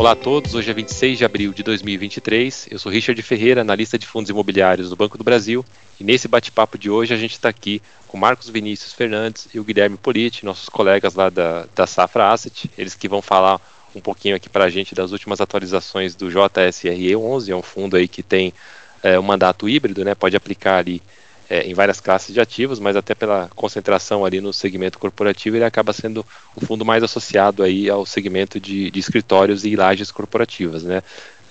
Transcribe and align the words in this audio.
Olá 0.00 0.12
a 0.12 0.16
todos, 0.16 0.54
hoje 0.54 0.70
é 0.70 0.72
26 0.72 1.18
de 1.18 1.26
abril 1.26 1.52
de 1.52 1.62
2023. 1.62 2.68
Eu 2.70 2.78
sou 2.78 2.90
Richard 2.90 3.20
Ferreira, 3.20 3.60
analista 3.60 3.98
de 3.98 4.06
fundos 4.06 4.30
imobiliários 4.30 4.88
do 4.88 4.96
Banco 4.96 5.18
do 5.18 5.22
Brasil. 5.22 5.62
E 6.00 6.04
nesse 6.04 6.26
bate-papo 6.26 6.78
de 6.78 6.88
hoje 6.88 7.12
a 7.12 7.18
gente 7.18 7.32
está 7.32 7.50
aqui 7.50 7.82
com 8.08 8.16
Marcos 8.16 8.48
Vinícius 8.48 8.94
Fernandes 8.94 9.46
e 9.52 9.60
o 9.60 9.62
Guilherme 9.62 9.98
Politi, 9.98 10.42
nossos 10.42 10.70
colegas 10.70 11.12
lá 11.12 11.28
da, 11.28 11.66
da 11.76 11.86
Safra 11.86 12.32
Asset. 12.32 12.70
Eles 12.78 12.94
que 12.94 13.10
vão 13.10 13.20
falar 13.20 13.60
um 13.94 14.00
pouquinho 14.00 14.34
aqui 14.34 14.48
para 14.48 14.64
a 14.64 14.70
gente 14.70 14.94
das 14.94 15.12
últimas 15.12 15.38
atualizações 15.38 16.14
do 16.14 16.30
JSRE 16.30 17.14
11. 17.14 17.52
É 17.52 17.54
um 17.54 17.60
fundo 17.60 17.94
aí 17.94 18.08
que 18.08 18.22
tem 18.22 18.54
é, 19.02 19.20
um 19.20 19.22
mandato 19.22 19.68
híbrido, 19.68 20.02
né? 20.02 20.14
Pode 20.14 20.34
aplicar 20.34 20.78
ali 20.78 21.02
é, 21.50 21.64
em 21.64 21.74
várias 21.74 22.00
classes 22.00 22.32
de 22.32 22.40
ativos, 22.40 22.78
mas 22.78 22.94
até 22.94 23.12
pela 23.12 23.50
concentração 23.56 24.24
ali 24.24 24.40
no 24.40 24.52
segmento 24.52 25.00
corporativo, 25.00 25.56
ele 25.56 25.64
acaba 25.64 25.92
sendo 25.92 26.24
o 26.54 26.64
fundo 26.64 26.84
mais 26.84 27.02
associado 27.02 27.64
aí 27.64 27.90
ao 27.90 28.06
segmento 28.06 28.60
de, 28.60 28.88
de 28.88 29.00
escritórios 29.00 29.64
e 29.64 29.74
lajes 29.74 30.12
corporativas, 30.12 30.84
né? 30.84 31.02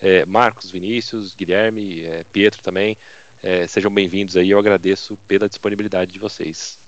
É, 0.02 0.26
Marcos, 0.26 0.72
Vinícius, 0.72 1.36
Guilherme, 1.36 2.06
é, 2.06 2.24
Pietro 2.24 2.64
também, 2.64 2.96
é, 3.44 3.68
sejam 3.68 3.92
bem-vindos 3.92 4.38
aí, 4.38 4.50
eu 4.50 4.58
agradeço 4.58 5.18
pela 5.28 5.50
disponibilidade 5.50 6.14
de 6.14 6.20
vocês. 6.20 6.80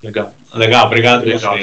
Legal, 0.00 0.32
legal, 0.54 0.86
obrigado. 0.86 1.24
Legal. 1.24 1.58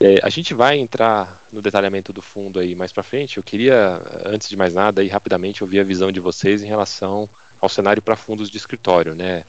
É, 0.00 0.20
a 0.22 0.30
gente 0.30 0.54
vai 0.54 0.78
entrar 0.78 1.42
no 1.52 1.60
detalhamento 1.60 2.12
do 2.12 2.22
fundo 2.22 2.58
aí 2.58 2.74
mais 2.74 2.92
para 2.92 3.02
frente. 3.02 3.36
Eu 3.36 3.42
queria, 3.42 4.00
antes 4.24 4.48
de 4.48 4.56
mais 4.56 4.72
nada, 4.72 5.02
aí 5.02 5.08
rapidamente 5.08 5.62
ouvir 5.62 5.80
a 5.80 5.84
visão 5.84 6.12
de 6.12 6.20
vocês 6.20 6.62
em 6.62 6.66
relação 6.66 7.28
ao 7.60 7.68
cenário 7.68 8.02
para 8.02 8.16
fundos 8.16 8.50
de 8.50 8.56
escritório, 8.56 9.14
né? 9.14 9.44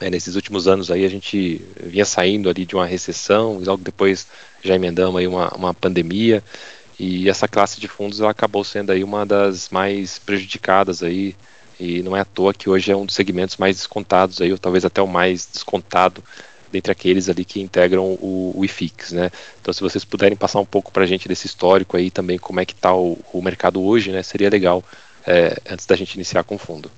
É, 0.00 0.10
nesses 0.10 0.34
últimos 0.34 0.66
anos 0.66 0.90
aí 0.90 1.04
a 1.04 1.08
gente 1.08 1.62
vinha 1.80 2.04
saindo 2.04 2.48
ali 2.48 2.66
de 2.66 2.74
uma 2.74 2.84
recessão 2.84 3.60
e 3.62 3.64
logo 3.64 3.82
depois 3.82 4.26
já 4.62 4.74
emendamos 4.74 5.16
aí 5.20 5.26
uma, 5.26 5.48
uma 5.54 5.72
pandemia 5.72 6.42
e 6.98 7.28
essa 7.28 7.46
classe 7.46 7.80
de 7.80 7.86
fundos 7.86 8.20
ela 8.20 8.30
acabou 8.30 8.64
sendo 8.64 8.90
aí 8.90 9.04
uma 9.04 9.24
das 9.24 9.68
mais 9.70 10.18
prejudicadas 10.18 11.02
aí 11.02 11.36
e 11.78 12.02
não 12.02 12.16
é 12.16 12.20
à 12.20 12.24
toa 12.24 12.52
que 12.52 12.68
hoje 12.68 12.90
é 12.90 12.96
um 12.96 13.06
dos 13.06 13.14
segmentos 13.14 13.56
mais 13.56 13.76
descontados 13.76 14.40
aí 14.40 14.50
ou 14.50 14.58
talvez 14.58 14.84
até 14.84 15.00
o 15.00 15.06
mais 15.06 15.46
descontado 15.46 16.22
dentre 16.72 16.90
aqueles 16.90 17.28
ali 17.28 17.44
que 17.44 17.60
integram 17.60 18.02
o, 18.20 18.52
o 18.56 18.64
IFIX, 18.64 19.12
né? 19.12 19.30
Então 19.60 19.72
se 19.72 19.80
vocês 19.80 20.04
puderem 20.04 20.36
passar 20.36 20.58
um 20.58 20.66
pouco 20.66 20.90
para 20.90 21.04
a 21.04 21.06
gente 21.06 21.28
desse 21.28 21.46
histórico 21.46 21.96
aí 21.96 22.10
também 22.10 22.36
como 22.36 22.58
é 22.58 22.64
que 22.64 22.72
está 22.72 22.92
o, 22.92 23.16
o 23.32 23.40
mercado 23.40 23.80
hoje, 23.80 24.10
né? 24.10 24.24
Seria 24.24 24.50
legal 24.50 24.82
é, 25.24 25.56
antes 25.70 25.86
da 25.86 25.94
gente 25.94 26.14
iniciar 26.14 26.42
com 26.42 26.56
o 26.56 26.58
fundo. 26.58 26.90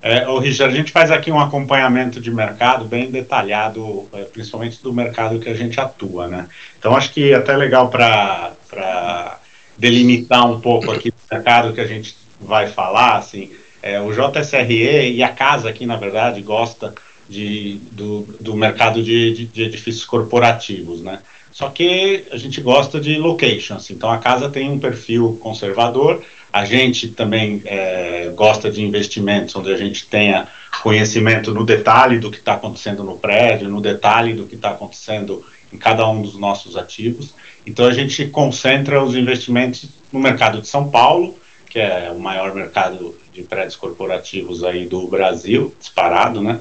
É, 0.00 0.24
Richard, 0.38 0.72
a 0.72 0.76
gente 0.76 0.92
faz 0.92 1.10
aqui 1.10 1.30
um 1.30 1.40
acompanhamento 1.40 2.20
de 2.20 2.30
mercado 2.30 2.84
bem 2.84 3.10
detalhado, 3.10 4.08
é, 4.12 4.22
principalmente 4.22 4.80
do 4.82 4.92
mercado 4.92 5.40
que 5.40 5.48
a 5.48 5.54
gente 5.54 5.80
atua, 5.80 6.28
né? 6.28 6.48
Então 6.78 6.94
acho 6.94 7.12
que 7.12 7.32
é 7.32 7.34
até 7.34 7.56
legal 7.56 7.88
para 7.88 9.38
delimitar 9.76 10.48
um 10.48 10.60
pouco 10.60 10.92
aqui 10.92 11.08
o 11.08 11.34
mercado 11.34 11.72
que 11.72 11.80
a 11.80 11.86
gente 11.86 12.16
vai 12.40 12.68
falar, 12.68 13.16
assim, 13.16 13.50
é, 13.82 14.00
o 14.00 14.12
JSRE 14.12 15.12
e 15.12 15.22
a 15.22 15.30
casa 15.30 15.68
aqui, 15.68 15.84
na 15.84 15.96
verdade, 15.96 16.40
gosta 16.42 16.94
de, 17.28 17.80
do, 17.92 18.22
do 18.40 18.54
mercado 18.54 19.02
de, 19.02 19.34
de, 19.34 19.44
de 19.46 19.62
edifícios 19.64 20.04
corporativos, 20.04 21.02
né? 21.02 21.20
Só 21.50 21.70
que 21.70 22.24
a 22.30 22.36
gente 22.36 22.60
gosta 22.60 23.00
de 23.00 23.18
locations, 23.18 23.90
então 23.90 24.10
a 24.10 24.18
casa 24.18 24.48
tem 24.48 24.70
um 24.70 24.78
perfil 24.78 25.38
conservador, 25.42 26.22
a 26.52 26.64
gente 26.64 27.08
também 27.08 27.62
é, 27.64 28.32
gosta 28.34 28.70
de 28.70 28.82
investimentos 28.82 29.54
onde 29.54 29.72
a 29.72 29.76
gente 29.76 30.06
tenha 30.06 30.48
conhecimento 30.82 31.52
no 31.52 31.64
detalhe 31.64 32.18
do 32.18 32.30
que 32.30 32.38
está 32.38 32.54
acontecendo 32.54 33.04
no 33.04 33.18
prédio, 33.18 33.68
no 33.68 33.80
detalhe 33.80 34.32
do 34.32 34.46
que 34.46 34.54
está 34.54 34.70
acontecendo 34.70 35.44
em 35.72 35.76
cada 35.76 36.08
um 36.08 36.22
dos 36.22 36.38
nossos 36.38 36.76
ativos. 36.76 37.34
Então 37.66 37.86
a 37.86 37.92
gente 37.92 38.26
concentra 38.26 39.02
os 39.02 39.14
investimentos 39.14 39.88
no 40.12 40.20
mercado 40.20 40.60
de 40.60 40.68
São 40.68 40.88
Paulo, 40.88 41.38
que 41.68 41.78
é 41.78 42.10
o 42.10 42.18
maior 42.18 42.54
mercado 42.54 43.14
de 43.32 43.42
prédios 43.42 43.76
corporativos 43.76 44.64
aí 44.64 44.86
do 44.86 45.06
Brasil, 45.06 45.74
disparado, 45.78 46.40
né? 46.40 46.60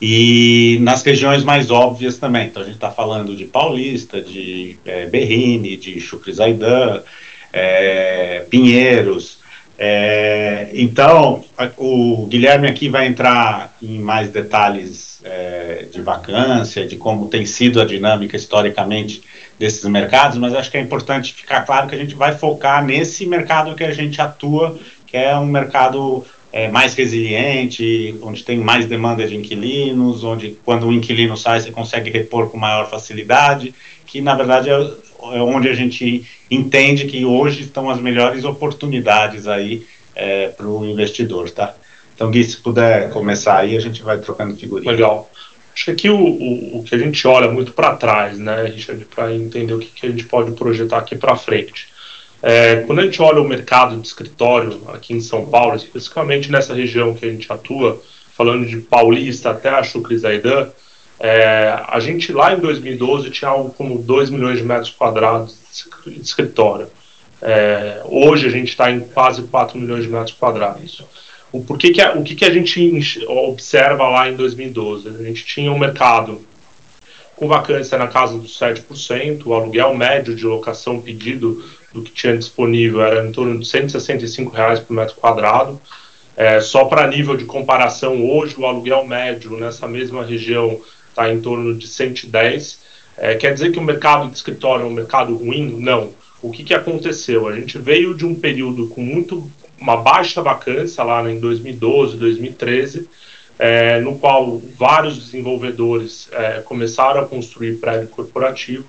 E 0.00 0.78
nas 0.80 1.02
regiões 1.02 1.42
mais 1.44 1.70
óbvias 1.70 2.18
também. 2.18 2.46
Então 2.46 2.62
a 2.62 2.64
gente 2.64 2.74
está 2.74 2.90
falando 2.90 3.36
de 3.36 3.44
Paulista, 3.44 4.20
de 4.20 4.76
é, 4.84 5.06
Berrini, 5.06 5.76
de 5.76 6.00
Chucrizaidan, 6.00 7.02
é, 7.52 8.44
Pinheiros. 8.50 9.38
É, 9.80 10.70
então, 10.74 11.44
o 11.76 12.26
Guilherme 12.26 12.66
aqui 12.66 12.88
vai 12.88 13.06
entrar 13.06 13.76
em 13.80 14.00
mais 14.00 14.28
detalhes 14.28 15.20
é, 15.24 15.86
de 15.90 16.00
vacância, 16.00 16.86
de 16.86 16.96
como 16.96 17.28
tem 17.28 17.46
sido 17.46 17.80
a 17.80 17.84
dinâmica 17.84 18.36
historicamente 18.36 19.22
desses 19.58 19.84
mercados, 19.84 20.36
mas 20.36 20.54
acho 20.54 20.70
que 20.70 20.76
é 20.76 20.80
importante 20.80 21.32
ficar 21.32 21.62
claro 21.62 21.88
que 21.88 21.94
a 21.94 21.98
gente 21.98 22.14
vai 22.14 22.36
focar 22.36 22.84
nesse 22.84 23.24
mercado 23.24 23.74
que 23.76 23.84
a 23.84 23.92
gente 23.92 24.20
atua, 24.20 24.78
que 25.06 25.16
é 25.16 25.36
um 25.36 25.46
mercado 25.46 26.24
é, 26.52 26.68
mais 26.68 26.94
resiliente, 26.94 28.16
onde 28.22 28.42
tem 28.42 28.58
mais 28.58 28.86
demanda 28.86 29.26
de 29.26 29.36
inquilinos, 29.36 30.24
onde 30.24 30.56
quando 30.64 30.86
o 30.86 30.92
inquilino 30.92 31.36
sai 31.36 31.60
você 31.60 31.70
consegue 31.70 32.10
repor 32.10 32.50
com 32.50 32.56
maior 32.56 32.88
facilidade, 32.88 33.74
que 34.06 34.20
na 34.20 34.34
verdade 34.34 34.70
é 34.70 34.90
onde 35.42 35.68
a 35.68 35.74
gente 35.74 36.24
entende 36.50 37.06
que 37.06 37.24
hoje 37.24 37.62
estão 37.62 37.88
as 37.90 38.00
melhores 38.00 38.44
oportunidades 38.44 39.46
aí 39.46 39.86
é, 40.14 40.48
para 40.48 40.66
o 40.66 40.84
investidor, 40.84 41.50
tá? 41.50 41.74
Então, 42.14 42.30
Gui, 42.30 42.42
se 42.42 42.56
puder 42.56 43.10
começar 43.10 43.58
aí, 43.58 43.76
a 43.76 43.80
gente 43.80 44.02
vai 44.02 44.18
trocando 44.18 44.56
figurinha. 44.56 44.90
Legal. 44.90 45.30
Acho 45.72 45.84
que 45.84 45.90
aqui 45.92 46.10
o, 46.10 46.18
o, 46.18 46.78
o 46.78 46.82
que 46.82 46.92
a 46.92 46.98
gente 46.98 47.24
olha 47.28 47.48
muito 47.48 47.72
para 47.72 47.94
trás, 47.94 48.36
né, 48.36 48.64
Richard, 48.64 49.04
para 49.04 49.32
entender 49.32 49.72
o 49.72 49.78
que, 49.78 49.86
que, 49.86 50.06
a 50.06 50.10
gente 50.10 50.24
pode 50.24 50.50
projetar 50.50 50.98
aqui 50.98 51.14
para 51.14 51.36
frente. 51.36 51.86
É, 52.42 52.82
quando 52.86 52.98
a 52.98 53.04
gente 53.04 53.22
olha 53.22 53.40
o 53.40 53.48
mercado 53.48 53.96
de 53.96 54.04
escritório 54.04 54.82
aqui 54.88 55.14
em 55.14 55.20
São 55.20 55.46
Paulo, 55.46 55.76
especificamente 55.76 56.50
nessa 56.50 56.74
região 56.74 57.14
que 57.14 57.24
a 57.24 57.30
gente 57.30 57.52
atua, 57.52 58.02
falando 58.36 58.66
de 58.66 58.78
Paulista 58.78 59.50
até 59.50 59.68
a 59.68 59.82
Chucri 59.84 60.18
Zaidan, 60.18 60.68
é, 61.20 61.82
a 61.88 61.98
gente 62.00 62.32
lá 62.32 62.54
em 62.54 62.60
2012 62.60 63.30
tinha 63.30 63.50
algo 63.50 63.70
como 63.70 63.98
2 63.98 64.30
milhões 64.30 64.58
de 64.58 64.64
metros 64.64 64.90
quadrados 64.90 65.56
de 66.06 66.20
escritório. 66.20 66.88
É, 67.42 68.02
hoje 68.04 68.46
a 68.46 68.50
gente 68.50 68.68
está 68.68 68.90
em 68.90 69.00
quase 69.00 69.42
4 69.42 69.78
milhões 69.78 70.04
de 70.04 70.10
metros 70.10 70.32
quadrados. 70.32 71.04
O, 71.50 71.62
por 71.62 71.78
que 71.78 71.90
que 71.90 72.00
a, 72.00 72.12
o 72.12 72.22
que, 72.22 72.34
que 72.34 72.44
a 72.44 72.52
gente 72.52 73.24
observa 73.26 74.08
lá 74.08 74.28
em 74.28 74.36
2012? 74.36 75.08
A 75.08 75.22
gente 75.24 75.44
tinha 75.44 75.72
um 75.72 75.78
mercado 75.78 76.44
com 77.34 77.48
vacância 77.48 77.96
na 77.96 78.08
casa 78.08 78.36
dos 78.36 78.58
7%, 78.58 79.46
o 79.46 79.54
aluguel 79.54 79.94
médio 79.94 80.34
de 80.34 80.44
locação 80.44 81.00
pedido 81.00 81.64
do 81.92 82.02
que 82.02 82.10
tinha 82.10 82.36
disponível 82.36 83.00
era 83.00 83.26
em 83.26 83.32
torno 83.32 83.58
de 83.58 83.66
165 83.66 84.54
reais 84.54 84.80
por 84.80 84.92
metro 84.92 85.14
quadrado. 85.14 85.80
É, 86.36 86.60
só 86.60 86.84
para 86.84 87.06
nível 87.06 87.36
de 87.36 87.44
comparação, 87.44 88.24
hoje 88.28 88.54
o 88.58 88.66
aluguel 88.66 89.04
médio 89.06 89.56
nessa 89.56 89.88
mesma 89.88 90.24
região 90.24 90.80
está 91.18 91.32
em 91.32 91.40
torno 91.40 91.74
de 91.74 91.88
110. 91.88 92.80
É, 93.16 93.34
quer 93.34 93.52
dizer 93.52 93.72
que 93.72 93.78
o 93.78 93.82
mercado 93.82 94.28
de 94.28 94.36
escritório 94.36 94.84
é 94.84 94.88
um 94.88 94.92
mercado 94.92 95.36
ruim? 95.36 95.76
Não. 95.80 96.12
O 96.40 96.52
que, 96.52 96.62
que 96.62 96.72
aconteceu? 96.72 97.48
A 97.48 97.56
gente 97.56 97.76
veio 97.78 98.14
de 98.14 98.24
um 98.24 98.34
período 98.34 98.86
com 98.86 99.02
muito 99.02 99.50
uma 99.80 99.96
baixa 99.96 100.40
vacância 100.40 101.02
lá 101.02 101.28
em 101.28 101.40
2012, 101.40 102.16
2013, 102.16 103.08
é, 103.58 104.00
no 104.00 104.18
qual 104.18 104.62
vários 104.76 105.18
desenvolvedores 105.18 106.28
é, 106.32 106.60
começaram 106.60 107.20
a 107.20 107.26
construir 107.26 107.76
prédio 107.78 108.08
corporativo. 108.08 108.84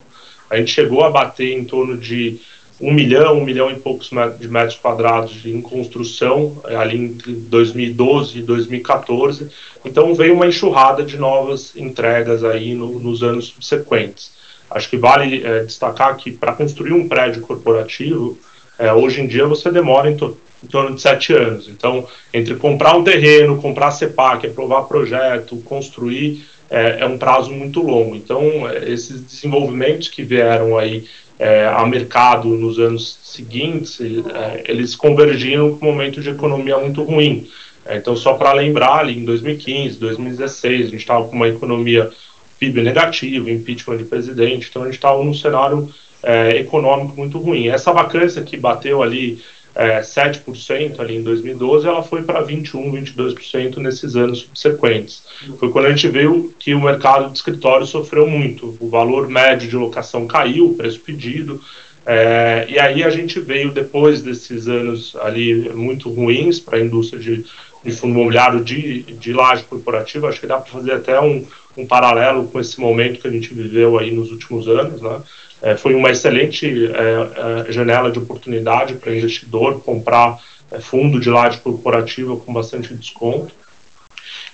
A 0.48 0.58
gente 0.58 0.72
chegou 0.72 1.04
a 1.04 1.10
bater 1.10 1.58
em 1.58 1.64
torno 1.64 1.98
de 1.98 2.40
um 2.80 2.94
milhão, 2.94 3.38
um 3.38 3.44
milhão 3.44 3.70
e 3.70 3.76
poucos 3.76 4.10
de 4.40 4.48
metros 4.48 4.78
quadrados 4.78 5.46
em 5.46 5.62
construção, 5.62 6.62
é, 6.66 6.76
ali 6.76 6.98
entre 6.98 7.34
2012 7.34 8.40
e 8.40 8.42
2014. 8.42 9.50
Então 9.84 10.14
veio 10.14 10.34
uma 10.34 10.48
enxurrada 10.48 11.04
de 11.04 11.18
novas 11.18 11.76
entregas 11.76 12.44
aí 12.44 12.74
no, 12.74 13.00
nos 13.00 13.22
anos 13.22 13.48
subsequentes. 13.48 14.32
Acho 14.70 14.90
que 14.90 14.98
vale 14.98 15.44
é, 15.46 15.64
destacar 15.64 16.16
que 16.16 16.32
para 16.32 16.54
construir 16.54 16.94
um 16.94 17.08
prédio 17.08 17.42
corporativo, 17.42 18.38
é, 18.78 18.94
hoje 18.94 19.22
em 19.22 19.28
dia 19.28 19.46
você 19.46 19.70
demora 19.72 20.10
em, 20.10 20.14
em, 20.14 20.68
torno 20.68 20.96
de 20.96 21.02
sete 21.02 21.34
anos. 21.34 21.68
Então, 21.68 22.08
entre 22.34 22.56
comprar 22.56 22.96
um 22.96 23.04
terreno, 23.04 23.62
comprar 23.62 23.92
CEPAC, 23.92 24.48
aprovar 24.48 24.84
projeto, 24.84 25.58
construir, 25.66 26.46
é, 26.70 27.02
é 27.02 27.06
um 27.06 27.18
prazo 27.18 27.52
muito 27.52 27.82
longo. 27.82 28.16
Então, 28.16 28.70
é, 28.70 28.90
esses 28.90 29.20
desenvolvimentos 29.22 30.08
que 30.08 30.24
vieram 30.24 30.78
aí 30.78 31.06
é, 31.40 31.66
a 31.66 31.86
mercado 31.86 32.50
nos 32.50 32.78
anos 32.78 33.18
seguintes, 33.24 34.00
é, 34.02 34.64
eles 34.68 34.94
convergiram 34.94 35.78
com 35.78 35.88
um 35.88 35.92
momento 35.92 36.20
de 36.22 36.30
economia 36.30 36.78
muito 36.78 37.02
ruim. 37.02 37.48
É, 37.86 37.96
então, 37.98 38.16
só 38.16 38.34
para 38.34 38.52
lembrar, 38.52 39.00
ali 39.00 39.18
em 39.18 39.24
2015, 39.24 39.98
2016, 39.98 40.82
a 40.82 40.90
gente 40.90 41.00
estava 41.00 41.26
com 41.26 41.36
uma 41.36 41.48
economia 41.48 42.12
PIB 42.60 42.82
negativo, 42.82 43.50
impeachment 43.50 43.98
de 43.98 44.04
presidente, 44.04 44.68
então 44.70 44.82
a 44.82 44.86
gente 44.86 44.96
estava 44.96 45.24
num 45.24 45.34
cenário 45.34 45.90
é, 46.22 46.58
econômico 46.58 47.16
muito 47.16 47.40
ruim. 47.40 47.70
Essa 47.70 47.94
vacância 47.94 48.44
que 48.44 48.58
bateu 48.58 49.02
ali 49.02 49.42
é, 49.76 50.02
7% 50.02 51.00
ali 51.00 51.18
em 51.18 51.24
2012, 51.24 51.88
ela 51.88 52.04
foi 52.04 52.24
para 52.24 52.44
21%, 52.44 53.16
22% 53.16 53.78
nesses 53.78 54.16
anos 54.16 54.40
subsequentes. 54.40 55.24
Foi 55.60 55.72
quando 55.72 55.86
a 55.86 55.90
gente 55.90 56.08
viu 56.08 56.54
que 56.60 56.74
o 56.74 56.82
mercado 56.82 57.30
de 57.32 57.38
escritório 57.38 57.86
sofreu 57.86 58.28
muito. 58.28 58.78
O 58.80 58.90
valor 58.90 59.28
médio 59.30 59.70
de 59.70 59.76
locação 59.76 60.28
caiu, 60.28 60.72
o 60.72 60.76
preço 60.76 61.00
pedido, 61.00 61.62
É, 62.06 62.66
e 62.68 62.80
aí 62.80 63.04
a 63.04 63.10
gente 63.10 63.40
veio 63.40 63.72
depois 63.72 64.24
desses 64.24 64.68
anos 64.68 65.16
ali 65.22 65.70
muito 65.70 66.10
ruins 66.10 66.60
para 66.60 66.78
a 66.78 66.82
indústria 66.82 67.22
de, 67.22 67.46
de 67.84 67.92
fundo 67.92 68.14
imobiliário 68.16 68.64
de, 68.64 69.04
de 69.04 69.32
laje 69.32 69.64
corporativa, 69.64 70.28
acho 70.28 70.40
que 70.40 70.48
dá 70.48 70.58
para 70.58 70.72
fazer 70.72 70.94
até 70.94 71.20
um, 71.22 71.46
um 71.78 71.86
paralelo 71.86 72.48
com 72.48 72.60
esse 72.60 72.80
momento 72.80 73.20
que 73.20 73.28
a 73.28 73.32
gente 73.32 73.54
viveu 73.54 74.00
aí 74.00 74.12
nos 74.12 74.32
últimos 74.32 74.68
anos, 74.68 75.02
né? 75.02 75.22
É, 75.62 75.76
foi 75.76 75.94
uma 75.94 76.10
excelente 76.10 76.88
é, 76.88 77.68
é 77.68 77.72
janela 77.72 78.12
de 78.12 78.20
oportunidade 78.20 78.94
para 78.96 79.16
investidor 79.16 79.82
comprar 79.82 80.40
é, 80.72 80.80
fundo 80.80 81.20
de 81.20 81.30
laje 81.30 81.60
corporativa 81.60 82.38
com 82.38 82.54
bastante 82.54 82.94
desconto. 82.94 83.54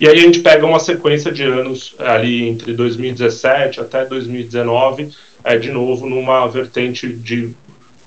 E 0.00 0.08
aí 0.08 0.18
a 0.18 0.20
gente 0.20 0.40
pega 0.40 0.66
uma 0.66 0.78
sequência 0.78 1.32
de 1.32 1.42
anos 1.42 1.94
é, 1.98 2.08
ali 2.08 2.48
entre 2.48 2.72
2017 2.74 3.80
até 3.80 4.04
2019, 4.04 5.10
é, 5.44 5.56
de 5.56 5.70
novo 5.70 6.08
numa 6.08 6.46
vertente 6.46 7.08
de 7.08 7.54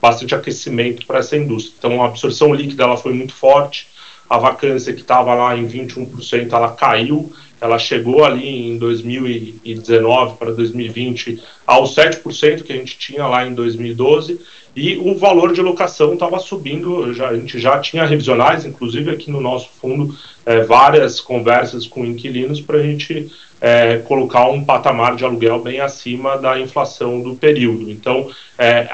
bastante 0.02 0.36
aquecimento 0.36 1.06
para 1.06 1.20
essa 1.20 1.36
indústria. 1.36 1.76
Então 1.78 2.04
a 2.04 2.08
absorção 2.08 2.54
líquida 2.54 2.84
ela 2.84 2.98
foi 2.98 3.14
muito 3.14 3.34
forte, 3.34 3.88
a 4.30 4.38
vacância 4.38 4.94
que 4.94 5.02
estava 5.02 5.34
lá 5.34 5.58
em 5.58 5.68
21% 5.68 6.54
ela 6.54 6.72
caiu, 6.72 7.32
ela 7.62 7.78
chegou 7.78 8.24
ali 8.24 8.70
em 8.70 8.78
2019 8.78 10.38
para 10.38 10.52
2020 10.52 11.42
aos 11.66 11.96
7% 11.96 12.64
que 12.64 12.74
a 12.74 12.76
gente 12.76 12.98
tinha 12.98 13.28
lá 13.28 13.46
em 13.46 13.54
2012 13.54 14.40
e 14.76 14.98
o 14.98 15.16
valor 15.16 15.52
de 15.52 15.62
locação 15.62 16.14
estava 16.14 16.40
subindo, 16.40 17.14
já, 17.14 17.30
a 17.30 17.36
gente 17.36 17.60
já 17.60 17.80
tinha 17.80 18.06
revisionais, 18.06 18.66
inclusive 18.66 19.12
aqui 19.12 19.30
no 19.30 19.42
nosso 19.42 19.70
fundo, 19.82 20.16
é, 20.46 20.62
várias 20.62 21.20
conversas 21.20 21.88
com 21.88 22.06
inquilinos 22.06 22.62
para 22.62 22.78
a 22.78 22.84
gente 22.84 23.30
é, 23.60 23.98
colocar 23.98 24.48
um 24.48 24.64
patamar 24.64 25.16
de 25.16 25.26
aluguel 25.26 25.60
bem 25.60 25.82
acima 25.82 26.38
da 26.38 26.60
inflação 26.60 27.22
do 27.22 27.36
período. 27.36 27.90
Então, 27.90 28.30
é, 28.58 28.88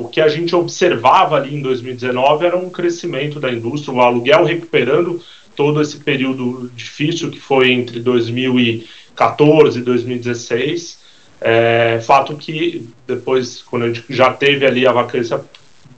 o 0.00 0.08
que 0.08 0.20
a 0.20 0.28
gente 0.28 0.56
observava 0.56 1.36
ali 1.36 1.54
em 1.54 1.62
2019 1.62 2.46
era 2.46 2.56
um 2.56 2.68
crescimento 2.68 3.38
da 3.38 3.52
indústria, 3.52 3.94
o 3.94 4.00
aluguel 4.00 4.44
recuperando 4.44 5.22
todo 5.54 5.80
esse 5.80 5.98
período 5.98 6.70
difícil 6.74 7.30
que 7.30 7.40
foi 7.40 7.72
entre 7.72 8.00
2014 8.00 9.78
e 9.78 9.82
2016 9.82 11.02
é, 11.44 12.00
fato 12.00 12.36
que 12.36 12.88
depois, 13.04 13.62
quando 13.62 13.82
a 13.84 13.88
gente 13.88 14.04
já 14.08 14.32
teve 14.32 14.64
ali 14.64 14.86
a 14.86 14.92
vacância 14.92 15.40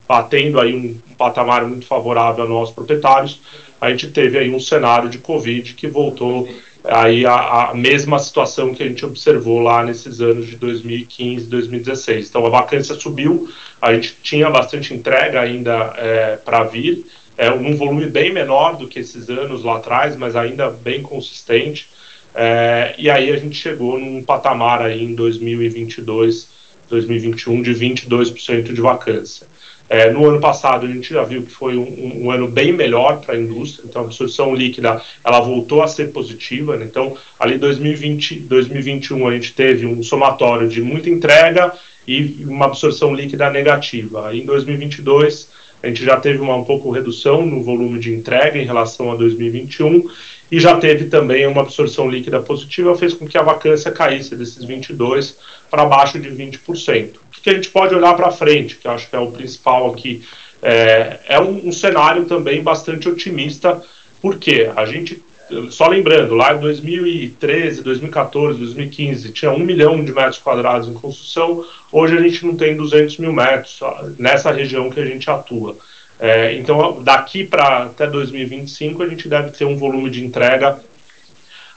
batendo 0.08 0.58
aí 0.58 0.74
um, 0.74 0.98
um 1.10 1.14
patamar 1.14 1.66
muito 1.66 1.86
favorável 1.86 2.44
a 2.44 2.48
nós 2.48 2.70
proprietários, 2.70 3.40
a 3.78 3.90
gente 3.90 4.08
teve 4.08 4.38
aí 4.38 4.50
um 4.50 4.58
cenário 4.58 5.10
de 5.10 5.18
Covid 5.18 5.74
que 5.74 5.86
voltou 5.86 6.48
aí 6.82 7.26
a, 7.26 7.70
a, 7.70 7.74
mesma 7.74 8.18
situação 8.18 8.74
que 8.74 8.82
a 8.82 8.86
gente 8.86 9.04
observou 9.04 9.60
lá 9.60 9.84
nesses 9.84 10.20
anos 10.22 10.46
de 10.46 10.56
2015, 10.56 11.46
2016. 11.46 12.28
Então 12.28 12.46
a 12.46 12.50
vacância 12.50 12.94
subiu, 12.94 13.48
a 13.82 13.92
gente 13.92 14.16
tinha 14.22 14.48
bastante 14.48 14.94
entrega 14.94 15.42
ainda 15.42 15.92
é, 15.98 16.36
para 16.36 16.64
vir, 16.64 17.04
é, 17.36 17.50
um 17.50 17.74
volume 17.76 18.06
bem 18.06 18.32
menor 18.32 18.76
do 18.76 18.88
que 18.88 19.00
esses 19.00 19.28
anos 19.28 19.64
lá 19.64 19.76
atrás, 19.76 20.16
mas 20.16 20.36
ainda 20.36 20.70
bem 20.70 21.02
consistente. 21.02 21.88
É, 22.34 22.94
e 22.98 23.08
aí 23.08 23.30
a 23.30 23.36
gente 23.36 23.56
chegou 23.56 23.98
num 23.98 24.22
patamar 24.22 24.82
aí 24.82 25.02
em 25.04 25.14
2022, 25.14 26.48
2021 26.88 27.62
de 27.62 27.72
22% 27.72 28.72
de 28.72 28.80
vacância. 28.80 29.46
É, 29.88 30.10
no 30.10 30.26
ano 30.26 30.40
passado 30.40 30.86
a 30.86 30.88
gente 30.88 31.12
já 31.12 31.22
viu 31.22 31.42
que 31.42 31.52
foi 31.52 31.76
um, 31.76 32.24
um 32.24 32.30
ano 32.30 32.48
bem 32.48 32.72
melhor 32.72 33.20
para 33.20 33.34
a 33.34 33.38
indústria, 33.38 33.86
então 33.86 34.02
a 34.02 34.04
absorção 34.06 34.54
líquida 34.54 35.00
ela 35.22 35.40
voltou 35.40 35.82
a 35.82 35.88
ser 35.88 36.10
positiva. 36.10 36.76
Né? 36.76 36.86
Então 36.86 37.16
ali 37.38 37.58
2020, 37.58 38.40
2021 38.40 39.28
a 39.28 39.34
gente 39.34 39.52
teve 39.52 39.86
um 39.86 40.02
somatório 40.02 40.68
de 40.68 40.80
muita 40.80 41.10
entrega 41.10 41.72
e 42.08 42.44
uma 42.46 42.64
absorção 42.66 43.14
líquida 43.14 43.50
negativa. 43.50 44.34
Em 44.34 44.44
2022 44.44 45.50
a 45.84 45.88
gente 45.88 46.02
já 46.02 46.16
teve 46.16 46.38
uma 46.38 46.56
um 46.56 46.64
pouco 46.64 46.90
redução 46.90 47.44
no 47.44 47.62
volume 47.62 47.98
de 47.98 48.12
entrega 48.12 48.58
em 48.58 48.64
relação 48.64 49.12
a 49.12 49.16
2021 49.16 50.08
e 50.50 50.58
já 50.58 50.78
teve 50.78 51.06
também 51.06 51.46
uma 51.46 51.60
absorção 51.60 52.08
líquida 52.08 52.40
positiva, 52.40 52.96
fez 52.96 53.12
com 53.12 53.26
que 53.26 53.36
a 53.36 53.42
vacância 53.42 53.92
caísse 53.92 54.34
desses 54.34 54.64
22 54.64 55.36
para 55.70 55.84
baixo 55.84 56.18
de 56.18 56.30
20%. 56.30 57.16
O 57.16 57.42
que 57.42 57.50
a 57.50 57.54
gente 57.54 57.68
pode 57.68 57.94
olhar 57.94 58.14
para 58.14 58.30
frente, 58.30 58.76
que 58.76 58.88
acho 58.88 59.10
que 59.10 59.14
é 59.14 59.18
o 59.18 59.30
principal 59.30 59.92
aqui, 59.92 60.22
é, 60.62 61.20
é 61.28 61.40
um, 61.40 61.68
um, 61.68 61.72
cenário 61.72 62.24
também 62.24 62.62
bastante 62.62 63.06
otimista, 63.06 63.82
porque 64.22 64.70
a 64.74 64.86
gente, 64.86 65.22
só 65.70 65.88
lembrando, 65.88 66.34
lá 66.34 66.54
em 66.54 66.60
2013, 66.60 67.82
2014, 67.82 68.58
2015, 68.58 69.32
tinha 69.32 69.50
um 69.50 69.58
milhão 69.58 70.02
de 70.04 70.12
metros 70.12 70.38
quadrados 70.38 70.88
em 70.88 70.94
construção, 70.94 71.64
hoje 71.92 72.16
a 72.16 72.20
gente 72.20 72.44
não 72.46 72.56
tem 72.56 72.76
200 72.76 73.18
mil 73.18 73.32
metros 73.32 73.80
nessa 74.18 74.50
região 74.50 74.90
que 74.90 75.00
a 75.00 75.04
gente 75.04 75.28
atua. 75.30 75.76
É, 76.18 76.54
então, 76.54 77.02
daqui 77.02 77.44
para 77.44 77.84
até 77.84 78.06
2025, 78.06 79.02
a 79.02 79.08
gente 79.08 79.28
deve 79.28 79.50
ter 79.50 79.64
um 79.64 79.76
volume 79.76 80.08
de 80.10 80.24
entrega 80.24 80.80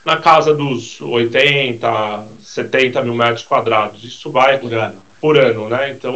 na 0.05 0.17
casa 0.17 0.53
dos 0.53 1.01
80, 1.01 2.23
70 2.39 3.01
mil 3.03 3.15
metros 3.15 3.43
quadrados. 3.43 4.03
Isso 4.03 4.31
vai 4.31 4.57
por 4.57 4.73
ano, 4.73 5.01
por 5.19 5.37
ano 5.37 5.67
né? 5.69 5.91
Então, 5.91 6.15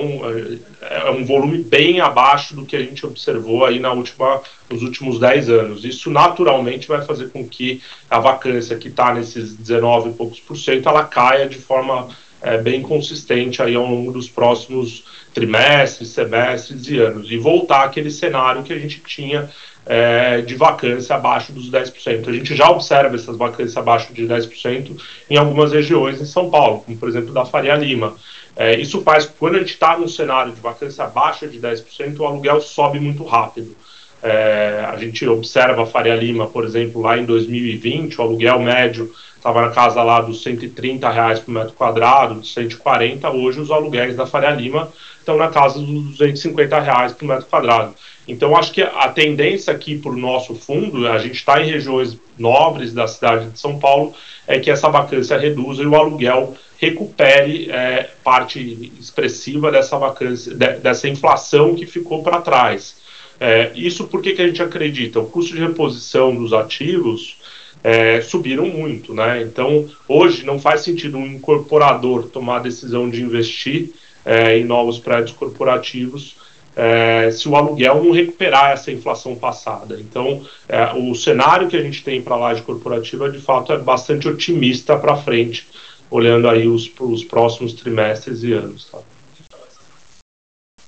é, 0.82 1.08
é 1.08 1.12
um 1.12 1.26
volume 1.26 1.60
bem 1.60 2.00
abaixo 2.00 2.56
do 2.56 2.66
que 2.66 2.76
a 2.76 2.80
gente 2.80 3.06
observou 3.06 3.66
aí 3.66 3.80
na 3.80 3.92
última, 3.92 4.42
nos 4.70 4.82
últimos 4.84 5.20
10 5.20 5.50
anos. 5.50 5.86
Isso 5.86 6.10
naturalmente 6.10 6.88
vai 6.88 7.04
fazer 7.04 7.30
com 7.30 7.48
que 7.48 7.82
a 8.10 8.20
vacância 8.20 8.78
que 8.78 8.88
está 8.88 9.14
nesses 9.14 9.56
19 9.56 10.10
e 10.10 10.14
poucos 10.14 10.40
por 10.40 10.58
cento, 10.58 10.88
ela 10.88 11.04
caia 11.04 11.48
de 11.48 11.58
forma 11.58 12.10
é, 12.42 12.58
bem 12.58 12.82
consistente 12.82 13.62
aí 13.62 13.76
ao 13.76 13.86
longo 13.86 14.12
dos 14.12 14.28
próximos 14.28 15.04
trimestres, 15.34 16.10
semestres 16.10 16.88
e 16.90 17.00
anos, 17.00 17.32
e 17.32 17.38
voltar 17.38 17.84
àquele 17.84 18.12
cenário 18.12 18.64
que 18.64 18.74
a 18.74 18.80
gente 18.80 19.00
tinha 19.00 19.50
é, 19.86 20.42
de 20.42 20.56
vacância 20.56 21.16
abaixo 21.16 21.52
dos 21.52 21.70
10%. 21.70 22.28
A 22.28 22.34
gente 22.34 22.56
já 22.56 22.70
observa 22.70 23.16
essas 23.16 23.38
vacâncias 23.38 23.78
abaixo 23.78 24.14
de 24.14 24.28
10% 24.28 25.00
em 25.30 25.38
algumas 25.38 25.72
regiões 25.72 26.22
em 26.22 26.26
São 26.26 26.50
Paulo, 26.50 26.82
como 26.82 26.98
por 26.98 27.10
exemplo 27.10 27.34
da 27.34 27.46
Faria 27.46 27.76
Lima. 27.76 28.16
É, 28.56 28.80
isso 28.80 29.02
faz 29.02 29.26
que 29.26 29.34
quando 29.38 29.56
a 29.56 29.60
gente 29.60 29.74
está 29.74 29.98
num 29.98 30.08
cenário 30.08 30.52
de 30.52 30.60
vacância 30.60 31.04
abaixo 31.04 31.48
de 31.48 31.60
10%, 31.60 32.20
o 32.20 32.26
aluguel 32.26 32.62
sobe 32.62 33.00
muito 33.00 33.24
rápido. 33.24 33.76
É, 34.22 34.86
a 34.88 34.98
gente 34.98 35.28
observa 35.28 35.84
a 35.84 35.86
Faria 35.86 36.16
Lima, 36.16 36.48
por 36.48 36.64
exemplo, 36.64 37.02
lá 37.02 37.18
em 37.18 37.26
2020, 37.26 38.20
o 38.20 38.22
aluguel 38.22 38.60
médio 38.60 39.12
estava 39.36 39.62
na 39.62 39.70
casa 39.72 40.04
lá 40.04 40.22
dos 40.22 40.44
130 40.44 41.10
reais 41.10 41.40
por 41.40 41.52
metro 41.52 41.74
quadrado, 41.74 42.36
dos 42.36 42.54
140, 42.54 43.32
hoje 43.32 43.60
os 43.60 43.72
aluguéis 43.72 44.16
da 44.16 44.28
Faria 44.28 44.52
Lima 44.52 44.92
estão 45.18 45.38
na 45.38 45.48
casa 45.48 45.80
dos 45.80 45.88
250 45.88 46.80
reais 46.80 47.14
por 47.14 47.26
metro 47.26 47.46
quadrado. 47.48 47.96
Então, 48.28 48.56
acho 48.56 48.72
que 48.72 48.84
a 48.84 49.10
tendência 49.10 49.74
aqui 49.74 49.98
para 49.98 50.12
o 50.12 50.18
nosso 50.18 50.54
fundo, 50.54 51.08
a 51.08 51.18
gente 51.18 51.36
está 51.36 51.62
em 51.62 51.72
regiões 51.72 52.18
nobres 52.38 52.94
da 52.94 53.08
cidade 53.08 53.50
de 53.50 53.60
São 53.60 53.80
Paulo, 53.80 54.14
é 54.52 54.60
que 54.60 54.70
essa 54.70 54.90
vacância 54.90 55.38
reduza 55.38 55.82
e 55.82 55.86
o 55.86 55.96
aluguel 55.96 56.56
recupere 56.78 57.70
é, 57.72 58.10
parte 58.24 58.92
expressiva 59.00 59.72
dessa 59.72 59.98
vacância, 59.98 60.54
de, 60.54 60.74
dessa 60.80 61.08
inflação 61.08 61.76
que 61.76 61.86
ficou 61.86 62.22
para 62.22 62.42
trás. 62.42 63.00
É, 63.40 63.72
isso 63.74 64.08
porque 64.08 64.34
que 64.34 64.42
a 64.42 64.48
gente 64.48 64.62
acredita? 64.62 65.20
O 65.20 65.26
custo 65.26 65.56
de 65.56 65.62
reposição 65.62 66.36
dos 66.36 66.54
ativos 66.54 67.38
é, 67.84 68.22
subiram 68.22 68.68
muito, 68.68 69.14
né? 69.14 69.42
Então, 69.42 69.88
hoje 70.08 70.46
não 70.46 70.60
faz 70.60 70.82
sentido 70.82 71.18
um 71.18 71.26
incorporador 71.26 72.28
tomar 72.28 72.58
a 72.58 72.64
decisão 72.64 73.10
de 73.10 73.24
investir 73.24 73.92
é, 74.26 74.58
em 74.58 74.64
novos 74.64 75.00
prédios 75.00 75.32
corporativos 75.32 76.36
é, 76.76 77.30
se 77.32 77.48
o 77.48 77.56
aluguel 77.56 78.04
não 78.04 78.12
recuperar 78.12 78.72
essa 78.72 78.92
inflação 78.92 79.36
passada. 79.36 79.98
Então, 80.00 80.46
é, 80.68 80.94
o 80.94 81.14
cenário 81.16 81.68
que 81.68 81.78
a 81.78 81.82
gente 81.82 82.04
tem 82.04 82.22
para 82.22 82.36
a 82.36 82.40
laje 82.40 82.62
corporativa, 82.62 83.30
de 83.30 83.40
fato, 83.40 83.74
é 83.74 83.78
bastante 83.78 84.28
otimista 84.28 84.98
para 84.98 85.18
frente, 85.18 85.68
olhando 86.10 86.48
aí 86.50 86.68
os, 86.68 86.90
os 87.00 87.24
próximos 87.24 87.74
trimestres 87.74 88.44
e 88.44 88.54
anos. 88.54 88.86
Tá? 88.86 89.00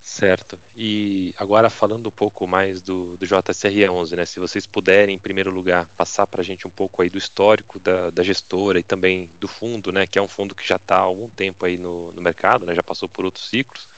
Certo. 0.00 0.56
E 0.76 1.34
agora 1.36 1.68
falando 1.68 2.06
um 2.06 2.10
pouco 2.10 2.46
mais 2.46 2.80
do, 2.80 3.16
do 3.16 3.26
JSR11, 3.26 4.16
né? 4.16 4.24
Se 4.24 4.38
vocês 4.38 4.64
puderem, 4.64 5.16
em 5.16 5.18
primeiro 5.18 5.50
lugar, 5.50 5.88
passar 5.96 6.24
para 6.24 6.40
a 6.40 6.44
gente 6.44 6.68
um 6.68 6.70
pouco 6.70 7.02
aí 7.02 7.10
do 7.10 7.18
histórico 7.18 7.80
da, 7.80 8.10
da, 8.10 8.22
gestora 8.22 8.78
e 8.78 8.82
também 8.84 9.28
do 9.40 9.48
fundo, 9.48 9.90
né? 9.90 10.06
Que 10.06 10.16
é 10.16 10.22
um 10.22 10.28
fundo 10.28 10.54
que 10.54 10.66
já 10.66 10.76
está 10.76 10.98
há 10.98 11.00
algum 11.00 11.28
tempo 11.28 11.66
aí 11.66 11.76
no, 11.76 12.12
no 12.12 12.22
mercado, 12.22 12.64
né? 12.64 12.76
Já 12.76 12.82
passou 12.82 13.08
por 13.08 13.24
outros 13.24 13.48
ciclos 13.48 13.88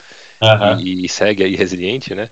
uhum. 0.41 0.79
e, 0.79 1.05
e, 1.05 1.09
segue 1.09 1.43
aí 1.43 1.55
resiliente, 1.55 2.13
né? 2.13 2.29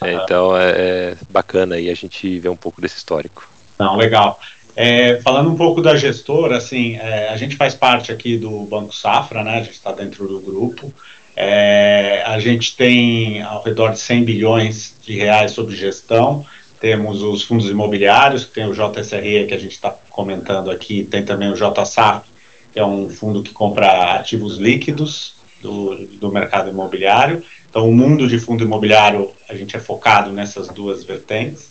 Uhum. 0.00 0.08
Então 0.08 0.56
é, 0.56 0.70
é, 0.70 1.16
bacana 1.30 1.76
aí 1.76 1.90
a 1.90 1.94
gente 1.94 2.38
ver 2.38 2.48
um 2.48 2.56
pouco 2.56 2.80
desse 2.80 2.96
histórico. 2.98 3.48
Não, 3.78 3.96
legal. 3.96 4.38
É, 4.74 5.20
falando 5.22 5.50
um 5.50 5.56
pouco 5.56 5.80
da 5.80 5.96
gestora, 5.96 6.58
assim, 6.58 6.96
é, 6.96 7.30
a 7.30 7.36
gente 7.36 7.56
faz 7.56 7.74
parte 7.74 8.12
aqui 8.12 8.36
do 8.36 8.50
Banco 8.64 8.94
Safra, 8.94 9.42
né? 9.42 9.58
A 9.58 9.62
gente 9.62 9.72
está 9.72 9.90
dentro 9.90 10.28
do 10.28 10.38
grupo. 10.38 10.92
É, 11.34 12.22
a 12.26 12.38
gente 12.38 12.76
tem 12.76 13.42
ao 13.42 13.62
redor 13.62 13.92
de 13.92 13.98
100 13.98 14.24
bilhões 14.24 14.94
de 15.02 15.16
reais 15.16 15.52
sob 15.52 15.74
gestão. 15.74 16.44
Temos 16.78 17.22
os 17.22 17.42
fundos 17.42 17.70
imobiliários, 17.70 18.44
que 18.44 18.52
tem 18.52 18.66
o 18.66 18.74
JSRE, 18.74 19.46
que 19.46 19.54
a 19.54 19.58
gente 19.58 19.72
está 19.72 19.94
comentando 20.10 20.70
aqui, 20.70 21.04
tem 21.04 21.24
também 21.24 21.50
o 21.50 21.54
JSAF, 21.54 22.26
que 22.70 22.78
é 22.78 22.84
um 22.84 23.08
fundo 23.08 23.42
que 23.42 23.52
compra 23.52 24.14
ativos 24.14 24.58
líquidos 24.58 25.35
do, 25.60 26.06
do 26.18 26.30
mercado 26.30 26.70
imobiliário. 26.70 27.42
Então, 27.68 27.88
o 27.88 27.94
mundo 27.94 28.26
de 28.26 28.38
fundo 28.38 28.64
imobiliário, 28.64 29.30
a 29.48 29.54
gente 29.54 29.76
é 29.76 29.80
focado 29.80 30.32
nessas 30.32 30.68
duas 30.68 31.04
vertentes. 31.04 31.70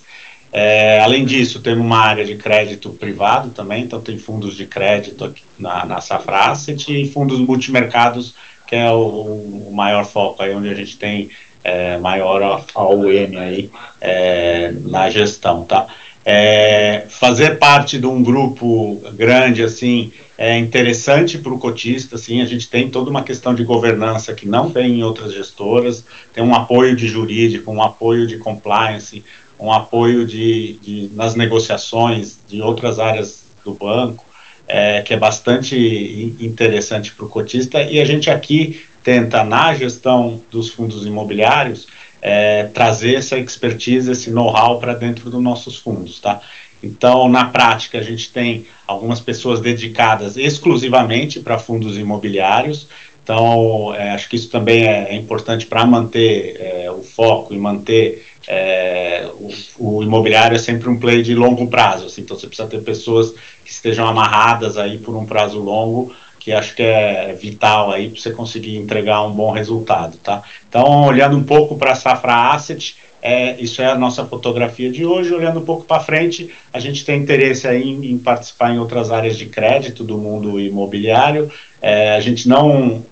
É, 0.51 1.01
além 1.01 1.25
disso, 1.25 1.59
temos 1.59 1.85
uma 1.85 1.99
área 1.99 2.23
de 2.23 2.35
crédito 2.35 2.89
privado 2.91 3.49
também, 3.49 3.83
então 3.83 3.99
tem 3.99 4.17
fundos 4.17 4.55
de 4.55 4.65
crédito 4.65 5.33
na, 5.59 5.85
na 5.85 5.99
Safra 5.99 6.51
Asset 6.51 6.91
e 6.91 7.09
fundos 7.09 7.39
multimercados, 7.39 8.35
que 8.65 8.75
é 8.75 8.89
o, 8.89 9.67
o 9.67 9.71
maior 9.73 10.05
foco 10.05 10.41
aí, 10.41 10.55
onde 10.55 10.69
a 10.69 10.73
gente 10.73 10.97
tem 10.97 11.29
é, 11.63 11.97
maior 11.97 12.63
AUM 12.73 13.37
aí 13.37 13.69
é, 13.99 14.71
na 14.85 15.09
gestão, 15.09 15.65
tá? 15.65 15.87
É, 16.27 17.05
fazer 17.07 17.59
parte 17.59 17.99
de 17.99 18.07
um 18.07 18.23
grupo 18.23 18.99
grande 19.13 19.61
assim 19.61 20.11
é 20.35 20.57
interessante 20.57 21.37
para 21.37 21.53
o 21.53 21.59
cotista, 21.59 22.15
assim, 22.15 22.41
a 22.41 22.45
gente 22.45 22.67
tem 22.67 22.89
toda 22.89 23.11
uma 23.11 23.21
questão 23.21 23.53
de 23.53 23.63
governança 23.63 24.33
que 24.33 24.47
não 24.47 24.71
tem 24.71 24.99
em 24.99 25.03
outras 25.03 25.31
gestoras, 25.31 26.03
tem 26.33 26.43
um 26.43 26.55
apoio 26.55 26.95
de 26.95 27.07
jurídico, 27.07 27.71
um 27.71 27.81
apoio 27.81 28.25
de 28.25 28.39
compliance, 28.39 29.23
um 29.59 29.71
apoio 29.71 30.25
de, 30.25 30.73
de 30.81 31.11
nas 31.13 31.35
negociações 31.35 32.39
de 32.47 32.59
outras 32.59 32.99
áreas 32.99 33.45
do 33.63 33.75
banco, 33.75 34.25
é, 34.67 35.03
que 35.03 35.13
é 35.13 35.17
bastante 35.17 36.35
interessante 36.39 37.13
para 37.13 37.25
o 37.25 37.29
cotista, 37.29 37.81
e 37.83 38.01
a 38.01 38.05
gente 38.05 38.31
aqui 38.31 38.81
tenta, 39.03 39.43
na 39.43 39.75
gestão 39.75 40.41
dos 40.51 40.69
fundos 40.69 41.05
imobiliários, 41.05 41.87
é, 42.27 42.63
trazer 42.63 43.13
essa 43.13 43.37
expertise, 43.37 44.09
esse 44.09 44.31
know-how 44.31 44.79
para 44.79 44.95
dentro 44.95 45.29
dos 45.29 45.39
nossos 45.39 45.77
fundos, 45.77 46.19
tá? 46.19 46.41
Então, 46.81 47.29
na 47.29 47.45
prática, 47.45 47.99
a 47.99 48.01
gente 48.01 48.31
tem 48.31 48.65
algumas 48.87 49.19
pessoas 49.19 49.59
dedicadas 49.59 50.35
exclusivamente 50.35 51.39
para 51.39 51.59
fundos 51.59 51.99
imobiliários. 51.99 52.87
Então, 53.23 53.93
é, 53.93 54.09
acho 54.09 54.27
que 54.27 54.37
isso 54.37 54.49
também 54.49 54.87
é, 54.87 55.11
é 55.11 55.15
importante 55.15 55.67
para 55.67 55.85
manter 55.85 56.57
é, 56.59 56.89
o 56.89 57.03
foco 57.03 57.53
e 57.53 57.59
manter 57.59 58.25
é, 58.47 59.29
o, 59.77 59.97
o, 59.97 60.03
imobiliário 60.03 60.55
é 60.55 60.59
sempre 60.59 60.89
um 60.89 60.97
play 60.97 61.21
de 61.21 61.35
longo 61.35 61.67
prazo. 61.67 62.07
Assim, 62.07 62.21
então, 62.21 62.35
você 62.35 62.47
precisa 62.47 62.67
ter 62.67 62.81
pessoas 62.81 63.35
que 63.63 63.69
estejam 63.69 64.07
amarradas 64.07 64.77
aí 64.77 64.97
por 64.97 65.15
um 65.15 65.27
prazo 65.27 65.59
longo 65.59 66.11
que 66.45 66.51
acho 66.51 66.75
que 66.75 66.83
é 66.83 67.33
vital 67.33 67.91
aí 67.91 68.07
para 68.07 68.21
você 68.21 68.29
conseguir 68.29 68.77
entregar 68.77 69.23
um 69.23 69.31
bom 69.31 69.49
resultado, 69.49 70.15
tá? 70.17 70.43
Então, 70.69 71.07
olhando 71.07 71.35
um 71.35 71.43
pouco 71.43 71.75
para 71.75 71.93
a 71.93 71.95
safra 71.95 72.51
asset, 72.51 72.95
é, 73.19 73.59
isso 73.59 73.81
é 73.81 73.87
a 73.87 73.95
nossa 73.95 74.23
fotografia 74.25 74.91
de 74.91 75.03
hoje. 75.03 75.33
Olhando 75.33 75.59
um 75.59 75.65
pouco 75.65 75.85
para 75.85 75.99
frente, 75.99 76.53
a 76.71 76.79
gente 76.79 77.03
tem 77.03 77.19
interesse 77.19 77.67
aí 77.67 77.81
em, 77.81 78.11
em, 78.11 78.17
participar 78.19 78.71
em 78.71 78.77
outras 78.77 79.09
áreas 79.09 79.39
de 79.39 79.47
crédito 79.47 80.03
do 80.03 80.19
mundo 80.19 80.59
imobiliário. 80.59 81.51
É, 81.81 82.15
a 82.15 82.19
gente 82.19 82.47
não 82.47 83.03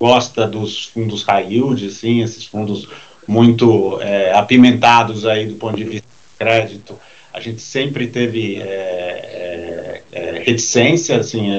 gosta 0.00 0.48
dos 0.48 0.86
fundos 0.86 1.24
high 1.24 1.52
yield, 1.52 1.86
assim, 1.86 2.22
esses 2.22 2.46
fundos 2.46 2.88
muito 3.28 4.00
é, 4.00 4.32
apimentados 4.32 5.26
aí 5.26 5.44
do 5.44 5.56
ponto 5.56 5.76
de 5.76 5.84
vista 5.84 6.08
de 6.08 6.38
crédito. 6.38 6.98
A 7.34 7.38
gente 7.38 7.60
sempre 7.60 8.06
teve 8.06 8.56
é, 8.62 8.62
é, 8.62 10.02
é, 10.10 10.42
reticência, 10.42 11.18
assim, 11.18 11.52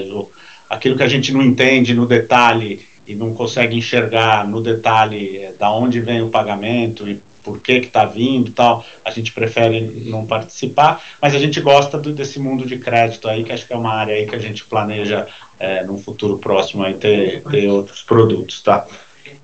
aquilo 0.74 0.98
que 0.98 1.03
a 1.03 1.08
gente 1.08 1.32
não 1.32 1.42
entende 1.42 1.94
no 1.94 2.06
detalhe 2.06 2.86
e 3.08 3.15
não 3.15 3.34
consegue 3.34 3.77
enxergar 3.77 4.48
no 4.48 4.62
detalhe 4.62 5.38
é, 5.38 5.53
da 5.53 5.72
onde 5.72 6.00
vem 6.00 6.22
o 6.22 6.30
pagamento 6.30 7.08
e 7.08 7.22
por 7.44 7.60
que 7.60 7.74
está 7.74 8.06
vindo 8.06 8.51
tal, 8.51 8.86
a 9.03 9.12
gente 9.12 9.34
prefere 9.34 9.82
não 10.06 10.25
participar, 10.25 11.03
mas 11.22 11.36
a 11.36 11.39
gente 11.39 11.60
gosta 11.60 11.98
do, 11.98 12.13
desse 12.13 12.39
mundo 12.39 12.65
de 12.65 12.77
crédito 12.77 13.27
aí, 13.27 13.44
que 13.44 13.51
acho 13.51 13.68
que 13.68 13.74
é 13.74 13.75
uma 13.75 13.94
área 13.94 14.15
aí 14.15 14.25
que 14.25 14.36
a 14.36 14.39
gente 14.39 14.63
planeja 14.63 15.27
é, 15.60 15.84
no 15.84 15.98
futuro 15.98 16.38
próximo 16.38 16.84
aí 16.84 16.94
ter, 16.94 17.42
ter 17.44 17.68
outros 17.68 18.01
produtos, 18.01 18.62
tá? 18.62 18.88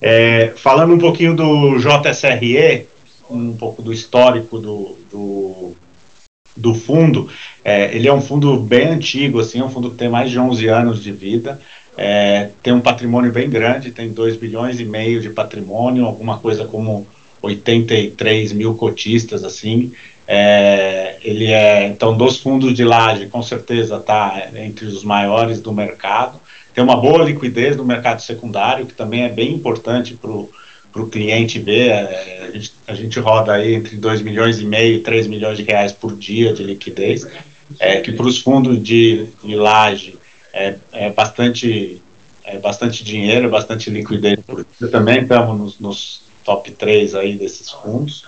É, 0.02 0.54
falando 0.56 0.94
um 0.94 0.98
pouquinho 0.98 1.36
do 1.36 1.78
JSRE, 1.78 2.88
um 3.30 3.54
pouco 3.54 3.82
do 3.82 3.92
histórico 3.92 4.58
do, 4.60 4.98
do 5.12 5.76
do 6.56 6.74
fundo, 6.74 7.30
é, 7.64 7.96
ele 7.96 8.08
é 8.08 8.14
um 8.14 8.22
fundo 8.22 8.58
bem 8.58 8.88
antigo, 8.88 9.40
assim, 9.40 9.60
é 9.60 9.64
um 9.64 9.70
fundo 9.70 9.92
que 9.92 9.98
tem 9.98 10.10
mais 10.10 10.30
de 10.30 10.40
11 10.40 10.68
anos 10.68 11.04
de 11.04 11.12
vida, 11.12 11.60
é, 11.98 12.50
tem 12.64 12.74
um 12.74 12.82
patrimônio 12.82 13.32
bem 13.32 13.50
grande, 13.50 13.92
tem 13.92 14.12
2 14.12 14.38
bilhões 14.38 14.80
e 14.80 14.86
meio 14.86 15.22
de 15.22 15.30
patrimônio, 15.30 16.06
alguma 16.06 16.38
coisa 16.40 16.66
como 16.66 17.06
83 17.42 18.54
mil 18.54 18.76
cotistas, 18.76 19.44
assim, 19.44 19.92
é, 20.28 21.18
ele 21.24 21.48
é, 21.48 21.88
então, 21.88 22.16
dos 22.16 22.38
fundos 22.38 22.74
de 22.74 22.84
laje, 22.84 23.28
com 23.28 23.42
certeza 23.42 23.96
está 23.96 24.50
entre 24.56 24.86
os 24.86 25.04
maiores 25.04 25.60
do 25.60 25.74
mercado, 25.74 26.40
tem 26.74 26.84
uma 26.84 26.96
boa 26.96 27.24
liquidez 27.24 27.76
no 27.76 27.84
mercado 27.84 28.22
secundário, 28.22 28.86
que 28.86 28.94
também 28.94 29.24
é 29.24 29.30
bem 29.30 29.54
importante 29.54 30.14
para 30.14 30.30
o 30.30 30.50
para 31.00 31.04
o 31.04 31.10
cliente 31.10 31.60
ver, 31.60 31.90
é, 31.90 32.48
a, 32.48 32.52
gente, 32.52 32.74
a, 32.88 32.94
gente, 32.94 33.20
roda 33.20 33.54
aí 33.54 33.74
entre 33.74 33.96
2 33.96 34.22
milhões 34.22 34.60
e 34.60 34.66
meio 34.66 34.96
e 34.96 35.00
3 35.00 35.28
milhões 35.28 35.58
de 35.58 35.64
reais 35.64 35.94
por 35.94 36.16
dia 36.16 36.54
de 36.54 36.64
liquidez, 36.64 37.26
é, 37.80 38.02
que 38.02 38.12
para 38.12 38.26
os 38.26 38.40
fundos 38.40 38.82
de, 38.82 39.28
de 39.44 39.56
laje 39.56 40.18
é, 40.54 40.76
é, 40.92 41.10
bastante, 41.10 42.02
é 42.44 42.58
bastante 42.58 43.04
dinheiro, 43.04 43.50
bastante 43.50 43.90
liquidez 43.90 44.40
por 44.46 44.66
dia. 44.80 44.90
Também 44.90 45.22
estamos 45.22 45.58
nos, 45.58 45.80
nos 45.80 46.22
top 46.44 46.72
3 46.72 47.16
aí 47.16 47.38
desses 47.38 47.70
fundos. 47.72 48.26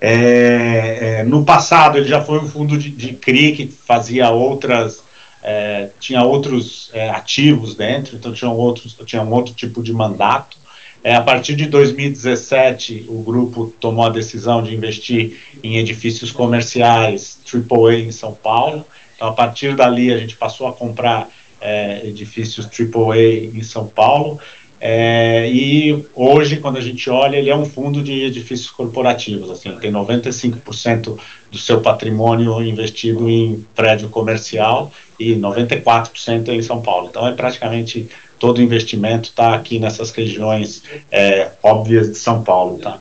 É, 0.00 1.20
é, 1.20 1.22
no 1.24 1.44
passado 1.44 1.98
ele 1.98 2.08
já 2.08 2.22
foi 2.22 2.38
um 2.38 2.48
fundo 2.48 2.76
de, 2.76 2.90
de 2.90 3.12
CRI 3.12 3.52
que 3.52 3.66
fazia 3.66 4.30
outras 4.30 5.02
é, 5.42 5.90
tinha 5.98 6.22
outros 6.22 6.90
é, 6.92 7.08
ativos 7.10 7.74
dentro, 7.74 8.16
então 8.16 8.32
tinha, 8.32 8.50
outros, 8.50 8.96
tinha 9.06 9.22
um 9.22 9.32
outro 9.32 9.54
tipo 9.54 9.82
de 9.82 9.92
mandato. 9.92 10.59
É, 11.02 11.14
a 11.14 11.22
partir 11.22 11.56
de 11.56 11.66
2017, 11.66 13.06
o 13.08 13.22
grupo 13.22 13.72
tomou 13.80 14.04
a 14.04 14.10
decisão 14.10 14.62
de 14.62 14.74
investir 14.74 15.38
em 15.62 15.78
edifícios 15.78 16.30
comerciais 16.30 17.38
AAA 17.46 18.00
em 18.00 18.12
São 18.12 18.34
Paulo. 18.34 18.84
Então, 19.16 19.28
a 19.28 19.32
partir 19.32 19.74
dali, 19.74 20.12
a 20.12 20.18
gente 20.18 20.36
passou 20.36 20.66
a 20.66 20.72
comprar 20.72 21.28
é, 21.60 22.06
edifícios 22.06 22.66
AAA 22.66 23.46
em 23.54 23.62
São 23.62 23.86
Paulo. 23.86 24.38
É, 24.78 25.46
e 25.50 26.06
hoje, 26.14 26.56
quando 26.56 26.78
a 26.78 26.80
gente 26.80 27.08
olha, 27.10 27.36
ele 27.36 27.50
é 27.50 27.56
um 27.56 27.66
fundo 27.66 28.02
de 28.02 28.22
edifícios 28.22 28.70
corporativos. 28.70 29.50
Assim, 29.50 29.70
tem 29.76 29.92
95% 29.92 31.18
do 31.50 31.58
seu 31.58 31.80
patrimônio 31.80 32.62
investido 32.62 33.28
em 33.28 33.64
prédio 33.74 34.08
comercial 34.08 34.90
e 35.18 35.34
94% 35.34 36.48
em 36.48 36.62
São 36.62 36.80
Paulo. 36.80 37.08
Então, 37.10 37.26
é 37.26 37.32
praticamente 37.32 38.08
todo 38.40 38.62
investimento 38.62 39.28
está 39.28 39.54
aqui 39.54 39.78
nessas 39.78 40.10
regiões 40.10 40.82
é, 41.12 41.52
óbvias 41.62 42.08
de 42.08 42.16
São 42.16 42.42
Paulo, 42.42 42.78
tá? 42.78 42.98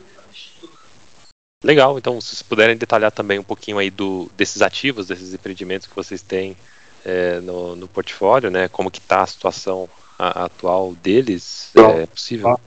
Legal, 1.63 1.97
então 1.97 2.19
se 2.21 2.27
vocês 2.27 2.41
puderem 2.41 2.77
detalhar 2.77 3.11
também 3.11 3.39
um 3.39 3.43
pouquinho 3.43 3.79
aí 3.79 3.89
do, 3.89 4.29
desses 4.37 4.61
ativos, 4.61 5.07
desses 5.07 5.33
empreendimentos 5.33 5.87
que 5.87 5.95
vocês 5.95 6.21
têm 6.21 6.55
é, 7.03 7.39
no, 7.39 7.75
no, 7.75 7.87
portfólio, 7.87 8.51
né? 8.51 8.67
Como 8.67 8.91
que 8.91 8.99
está 8.99 9.23
a 9.23 9.27
situação 9.27 9.89
a, 10.17 10.41
a 10.41 10.45
atual 10.45 10.93
deles, 11.01 11.71
é 11.75 12.05
possível? 12.05 12.59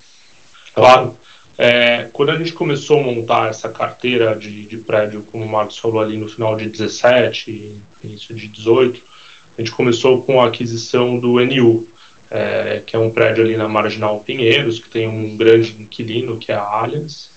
Claro. 0.74 1.16
É, 1.58 2.08
quando 2.12 2.30
a 2.30 2.38
gente 2.38 2.54
começou 2.54 3.00
a 3.00 3.02
montar 3.02 3.50
essa 3.50 3.68
carteira 3.68 4.34
de, 4.34 4.64
de 4.64 4.78
prédio, 4.78 5.22
como 5.30 5.44
o 5.44 5.48
Marcos 5.48 5.76
falou 5.76 6.00
ali 6.00 6.16
no 6.16 6.28
final 6.28 6.56
de 6.56 6.68
17, 6.68 7.82
início 8.02 8.34
de 8.34 8.48
18, 8.48 9.02
a 9.56 9.60
gente 9.60 9.72
começou 9.72 10.22
com 10.22 10.40
a 10.40 10.46
aquisição 10.46 11.18
do 11.18 11.38
NU, 11.44 11.86
é, 12.32 12.82
que 12.84 12.96
é 12.96 12.98
um 12.98 13.10
prédio 13.10 13.44
ali 13.44 13.58
na 13.58 13.68
Marginal 13.68 14.18
Pinheiros, 14.20 14.78
que 14.78 14.88
tem 14.88 15.06
um 15.06 15.36
grande 15.36 15.76
inquilino, 15.78 16.38
que 16.38 16.50
é 16.50 16.54
a 16.54 16.62
Allianz. 16.62 17.30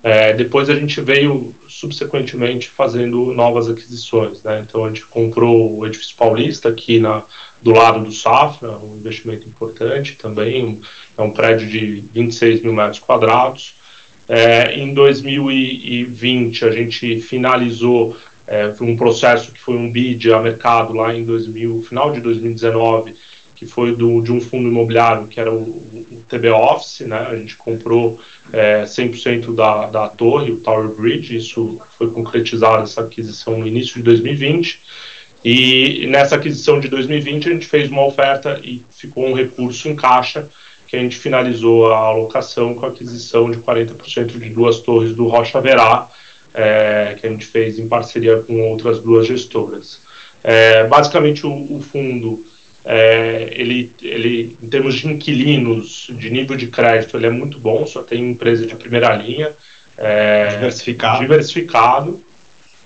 É, 0.00 0.32
depois 0.32 0.70
a 0.70 0.76
gente 0.76 1.00
veio 1.00 1.52
subsequentemente 1.68 2.68
fazendo 2.68 3.32
novas 3.34 3.68
aquisições, 3.68 4.40
né? 4.44 4.64
Então 4.64 4.84
a 4.84 4.88
gente 4.88 5.04
comprou 5.06 5.76
o 5.76 5.84
edifício 5.84 6.14
Paulista 6.14 6.68
aqui 6.68 7.00
na, 7.00 7.24
do 7.60 7.72
lado 7.72 8.04
do 8.04 8.12
Safra, 8.12 8.78
um 8.78 8.96
investimento 8.96 9.48
importante 9.48 10.14
também, 10.14 10.80
é 11.16 11.22
um 11.22 11.32
prédio 11.32 11.66
de 11.66 12.04
26 12.14 12.62
mil 12.62 12.72
metros 12.72 13.00
quadrados. 13.00 13.74
É, 14.28 14.78
em 14.78 14.94
2020 14.94 16.64
a 16.64 16.70
gente 16.70 17.20
finalizou 17.20 18.16
é, 18.46 18.72
um 18.80 18.96
processo 18.96 19.50
que 19.50 19.60
foi 19.60 19.74
um 19.74 19.90
bid 19.90 20.32
a 20.32 20.38
mercado 20.38 20.92
lá 20.92 21.12
em 21.12 21.24
2000, 21.24 21.82
final 21.82 22.12
de 22.12 22.20
2019 22.20 23.16
que 23.58 23.66
foi 23.66 23.92
do, 23.92 24.20
de 24.20 24.30
um 24.30 24.40
fundo 24.40 24.68
imobiliário 24.68 25.26
que 25.26 25.40
era 25.40 25.52
o, 25.52 25.62
o 25.62 26.22
TB 26.28 26.50
Office, 26.50 27.00
né? 27.00 27.26
A 27.28 27.34
gente 27.34 27.56
comprou 27.56 28.20
é, 28.52 28.84
100% 28.84 29.52
da, 29.52 29.86
da 29.86 30.08
torre, 30.08 30.52
o 30.52 30.60
Tower 30.60 30.88
Bridge, 30.88 31.36
isso 31.36 31.80
foi 31.98 32.08
concretizado, 32.08 32.84
essa 32.84 33.00
aquisição 33.00 33.58
no 33.58 33.66
início 33.66 33.96
de 33.96 34.02
2020. 34.02 34.80
E 35.44 36.06
nessa 36.06 36.36
aquisição 36.36 36.78
de 36.78 36.86
2020 36.86 37.48
a 37.48 37.52
gente 37.52 37.66
fez 37.66 37.90
uma 37.90 38.06
oferta 38.06 38.60
e 38.62 38.80
ficou 38.90 39.26
um 39.26 39.34
recurso 39.34 39.88
em 39.88 39.96
caixa 39.96 40.48
que 40.86 40.94
a 40.94 41.00
gente 41.00 41.16
finalizou 41.16 41.92
a 41.92 41.98
alocação 41.98 42.74
com 42.74 42.86
a 42.86 42.90
aquisição 42.90 43.50
de 43.50 43.58
40% 43.58 44.38
de 44.38 44.50
duas 44.50 44.78
torres 44.78 45.14
do 45.14 45.26
Rocha 45.26 45.60
Verá, 45.60 46.08
é, 46.54 47.16
que 47.20 47.26
a 47.26 47.30
gente 47.30 47.44
fez 47.44 47.76
em 47.78 47.88
parceria 47.88 48.38
com 48.38 48.70
outras 48.70 49.00
duas 49.00 49.26
gestoras. 49.26 50.00
É, 50.44 50.86
basicamente 50.86 51.44
o, 51.44 51.50
o 51.50 51.82
fundo 51.82 52.44
é, 52.84 53.48
ele, 53.52 53.92
ele, 54.00 54.56
em 54.62 54.68
termos 54.68 54.94
de 54.94 55.08
inquilinos, 55.08 56.08
de 56.10 56.30
nível 56.30 56.56
de 56.56 56.68
crédito, 56.68 57.16
ele 57.16 57.26
é 57.26 57.30
muito 57.30 57.58
bom, 57.58 57.86
só 57.86 58.02
tem 58.02 58.30
empresa 58.30 58.66
de 58.66 58.74
primeira 58.76 59.14
linha. 59.16 59.50
É, 59.96 60.48
diversificado. 60.48 61.20
diversificado. 61.20 62.24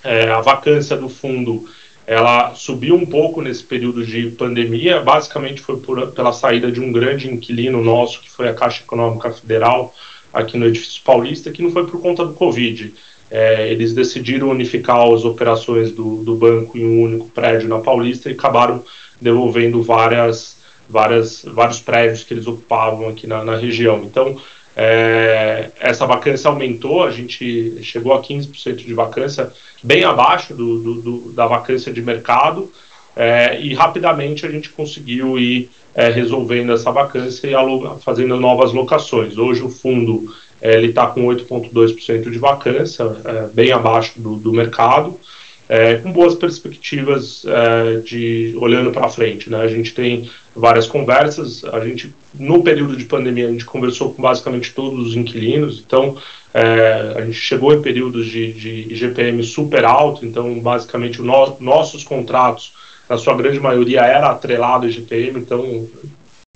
É, 0.02 0.30
a 0.30 0.40
vacância 0.40 0.96
do 0.96 1.08
fundo 1.08 1.68
ela 2.06 2.54
subiu 2.54 2.96
um 2.96 3.06
pouco 3.06 3.40
nesse 3.40 3.62
período 3.62 4.04
de 4.04 4.30
pandemia, 4.30 5.00
basicamente 5.00 5.60
foi 5.60 5.78
por, 5.78 6.08
pela 6.08 6.32
saída 6.32 6.70
de 6.70 6.80
um 6.80 6.90
grande 6.90 7.32
inquilino 7.32 7.82
nosso, 7.82 8.20
que 8.20 8.30
foi 8.30 8.48
a 8.48 8.54
Caixa 8.54 8.82
Econômica 8.82 9.30
Federal, 9.30 9.94
aqui 10.32 10.58
no 10.58 10.66
edifício 10.66 11.02
paulista, 11.02 11.50
que 11.52 11.62
não 11.62 11.70
foi 11.70 11.86
por 11.86 12.00
conta 12.00 12.24
do 12.24 12.34
Covid. 12.34 12.92
É, 13.30 13.70
eles 13.70 13.94
decidiram 13.94 14.50
unificar 14.50 15.00
as 15.00 15.24
operações 15.24 15.92
do, 15.92 16.22
do 16.22 16.34
banco 16.34 16.76
em 16.76 16.84
um 16.84 17.02
único 17.02 17.28
prédio 17.30 17.68
na 17.68 17.78
Paulista 17.78 18.28
e 18.28 18.32
acabaram 18.32 18.84
devolvendo 19.22 19.82
várias, 19.82 20.56
várias, 20.88 21.44
vários 21.44 21.80
prédios 21.80 22.24
que 22.24 22.34
eles 22.34 22.46
ocupavam 22.46 23.08
aqui 23.08 23.26
na, 23.26 23.44
na 23.44 23.56
região. 23.56 24.02
Então, 24.04 24.36
é, 24.76 25.70
essa 25.78 26.06
vacância 26.06 26.48
aumentou, 26.48 27.04
a 27.04 27.10
gente 27.10 27.82
chegou 27.82 28.12
a 28.14 28.22
15% 28.22 28.76
de 28.76 28.94
vacância, 28.94 29.52
bem 29.82 30.04
abaixo 30.04 30.54
do, 30.54 30.78
do, 30.78 30.94
do 30.94 31.32
da 31.32 31.46
vacância 31.46 31.92
de 31.92 32.02
mercado, 32.02 32.70
é, 33.14 33.60
e 33.60 33.74
rapidamente 33.74 34.46
a 34.46 34.50
gente 34.50 34.70
conseguiu 34.70 35.38
ir 35.38 35.70
é, 35.94 36.08
resolvendo 36.08 36.72
essa 36.72 36.90
vacância 36.90 37.46
e 37.46 38.00
fazendo 38.00 38.40
novas 38.40 38.72
locações. 38.72 39.36
Hoje 39.36 39.62
o 39.62 39.68
fundo 39.68 40.34
é, 40.60 40.76
ele 40.76 40.88
está 40.88 41.06
com 41.08 41.26
8,2% 41.26 42.30
de 42.30 42.38
vacância, 42.38 43.04
é, 43.24 43.48
bem 43.52 43.72
abaixo 43.72 44.18
do, 44.20 44.36
do 44.36 44.52
mercado, 44.52 45.18
é, 45.72 45.94
com 45.94 46.12
boas 46.12 46.34
perspectivas 46.34 47.46
de 48.04 48.54
olhando 48.58 48.90
para 48.90 49.08
frente. 49.08 49.48
Né? 49.48 49.58
A 49.58 49.68
gente 49.68 49.94
tem 49.94 50.28
várias 50.54 50.86
conversas. 50.86 51.64
A 51.64 51.80
gente, 51.80 52.14
no 52.34 52.62
período 52.62 52.94
de 52.94 53.06
pandemia, 53.06 53.48
a 53.48 53.50
gente 53.50 53.64
conversou 53.64 54.12
com 54.12 54.20
basicamente 54.20 54.74
todos 54.74 55.08
os 55.08 55.16
inquilinos. 55.16 55.82
Então, 55.84 56.18
é, 56.52 57.14
a 57.16 57.24
gente 57.24 57.38
chegou 57.38 57.72
em 57.72 57.80
períodos 57.80 58.26
de, 58.26 58.52
de 58.52 58.92
IGPM 58.92 59.42
super 59.42 59.86
alto. 59.86 60.26
Então, 60.26 60.60
basicamente, 60.60 61.22
no, 61.22 61.56
nossos 61.58 62.04
contratos, 62.04 62.74
na 63.08 63.16
sua 63.16 63.34
grande 63.34 63.58
maioria, 63.58 64.00
era 64.02 64.28
atrelado 64.28 64.84
ao 64.84 64.90
IGPM. 64.90 65.40
Então, 65.40 65.88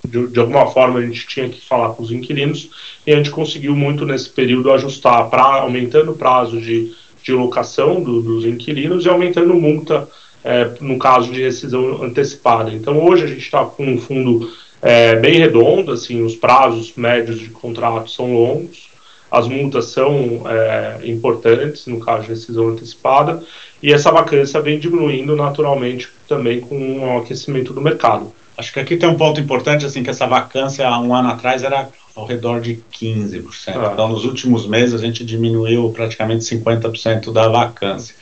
de, 0.06 0.26
de, 0.26 0.38
alguma 0.38 0.66
forma, 0.66 0.98
a 0.98 1.06
gente 1.06 1.26
tinha 1.26 1.48
que 1.48 1.66
falar 1.66 1.94
com 1.94 2.02
os 2.02 2.12
inquilinos. 2.12 2.68
E 3.06 3.14
a 3.14 3.16
gente 3.16 3.30
conseguiu 3.30 3.74
muito 3.74 4.04
nesse 4.04 4.28
período 4.28 4.70
ajustar, 4.72 5.30
para 5.30 5.62
aumentando 5.62 6.12
o 6.12 6.16
prazo 6.16 6.60
de, 6.60 6.92
de 7.26 7.32
locação 7.32 8.00
do, 8.00 8.22
dos 8.22 8.44
inquilinos 8.44 9.04
e 9.04 9.08
aumentando 9.08 9.52
multa 9.52 10.08
é, 10.44 10.70
no 10.80 10.96
caso 10.96 11.32
de 11.32 11.42
rescisão 11.42 12.04
antecipada. 12.04 12.72
Então, 12.72 13.04
hoje 13.04 13.24
a 13.24 13.26
gente 13.26 13.40
está 13.40 13.64
com 13.64 13.84
um 13.84 13.98
fundo 13.98 14.48
é, 14.80 15.16
bem 15.16 15.38
redondo, 15.38 15.90
assim, 15.90 16.22
os 16.22 16.36
prazos 16.36 16.92
médios 16.96 17.40
de 17.40 17.48
contrato 17.48 18.08
são 18.08 18.32
longos, 18.32 18.88
as 19.28 19.48
multas 19.48 19.86
são 19.86 20.44
é, 20.48 21.00
importantes 21.02 21.88
no 21.88 21.98
caso 21.98 22.22
de 22.22 22.28
rescisão 22.28 22.68
antecipada, 22.68 23.42
e 23.82 23.92
essa 23.92 24.12
vacância 24.12 24.60
vem 24.60 24.78
diminuindo 24.78 25.34
naturalmente 25.34 26.08
também 26.28 26.60
com 26.60 27.00
o 27.00 27.18
aquecimento 27.18 27.72
do 27.72 27.80
mercado. 27.80 28.32
Acho 28.56 28.72
que 28.72 28.78
aqui 28.78 28.96
tem 28.96 29.08
um 29.08 29.16
ponto 29.16 29.40
importante, 29.40 29.84
assim, 29.84 30.04
que 30.04 30.10
essa 30.10 30.28
vacância 30.28 30.86
há 30.86 30.98
um 31.00 31.12
ano 31.12 31.28
atrás 31.28 31.64
era 31.64 31.88
ao 32.16 32.24
redor 32.24 32.60
de 32.60 32.80
15%. 32.92 33.44
Ah. 33.68 33.90
Então, 33.92 34.08
nos 34.08 34.24
últimos 34.24 34.66
meses, 34.66 34.94
a 34.94 34.98
gente 34.98 35.24
diminuiu 35.24 35.90
praticamente 35.90 36.44
50% 36.44 37.32
da 37.32 37.46
vacância. 37.48 38.14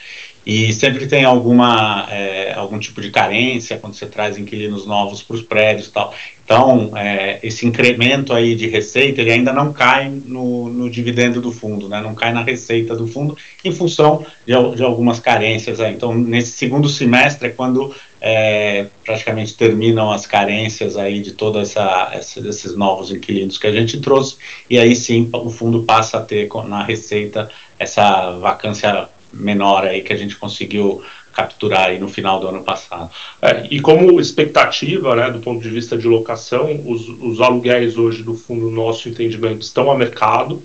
E 0.47 0.75
sempre 0.75 1.07
tem 1.07 1.25
alguma, 1.25 2.07
é, 2.11 2.53
algum 2.53 2.79
tipo 2.79 3.01
de 3.01 3.11
carência 3.11 3.79
quando 3.79 3.95
você 3.95 4.05
traz 4.05 4.37
inquilinos 4.37 4.85
novos 4.85 5.23
para 5.23 5.37
os 5.37 5.43
prédios 5.43 5.87
e 5.87 5.93
tal. 5.93 6.13
Então, 6.45 6.91
é, 6.95 7.39
esse 7.43 7.67
incremento 7.67 8.35
aí 8.35 8.55
de 8.55 8.67
receita, 8.67 9.23
ele 9.23 9.33
ainda 9.33 9.55
não 9.55 9.73
cai 9.73 10.11
no, 10.11 10.69
no, 10.69 10.91
dividendo 10.91 11.41
do 11.41 11.51
fundo, 11.51 11.89
né? 11.89 12.03
não 12.03 12.15
cai 12.15 12.31
na 12.35 12.43
receita 12.43 12.95
do 12.95 13.07
fundo, 13.07 13.35
em 13.65 13.73
função 13.73 14.27
de, 14.47 14.53
de 14.77 14.83
algumas 14.83 15.19
carências. 15.19 15.81
Aí. 15.81 15.95
Então, 15.95 16.15
nesse 16.15 16.53
segundo 16.53 16.91
semestre 16.91 17.49
é 17.49 17.51
quando 17.51 17.95
é, 18.27 18.87
praticamente 19.05 19.55
terminam 19.55 20.11
as 20.11 20.27
carências 20.27 20.97
aí 20.97 21.21
de 21.21 21.33
todos 21.33 21.61
essa, 21.61 22.09
essa, 22.11 22.41
esses 22.49 22.75
novos 22.75 23.11
inquilinos 23.11 23.59
que 23.59 23.67
a 23.67 23.73
gente 23.73 24.01
trouxe, 24.01 24.37
e 24.71 24.79
aí 24.79 24.97
sim 24.97 25.29
o 25.31 25.51
fundo 25.51 25.83
passa 25.83 26.17
a 26.17 26.23
ter 26.23 26.49
na 26.67 26.83
receita 26.83 27.51
essa 27.79 28.31
vacância 28.39 29.11
menor 29.31 29.85
aí 29.85 30.01
que 30.01 30.11
a 30.11 30.17
gente 30.17 30.37
conseguiu 30.37 31.03
capturar 31.35 31.89
aí 31.89 31.99
no 31.99 32.09
final 32.09 32.41
do 32.41 32.49
ano 32.49 32.63
passado. 32.63 33.11
É, 33.43 33.67
e 33.71 33.79
como 33.79 34.19
expectativa, 34.19 35.15
né, 35.15 35.31
do 35.31 35.41
ponto 35.41 35.61
de 35.61 35.69
vista 35.69 35.99
de 35.99 36.09
locação, 36.09 36.81
os, 36.87 37.07
os 37.07 37.43
aluguéis 37.43 37.99
hoje 37.99 38.23
do 38.23 38.33
fundo, 38.33 38.71
nosso 38.71 39.07
entendimento, 39.07 39.61
estão 39.61 39.91
a 39.91 39.99
mercado, 39.99 40.63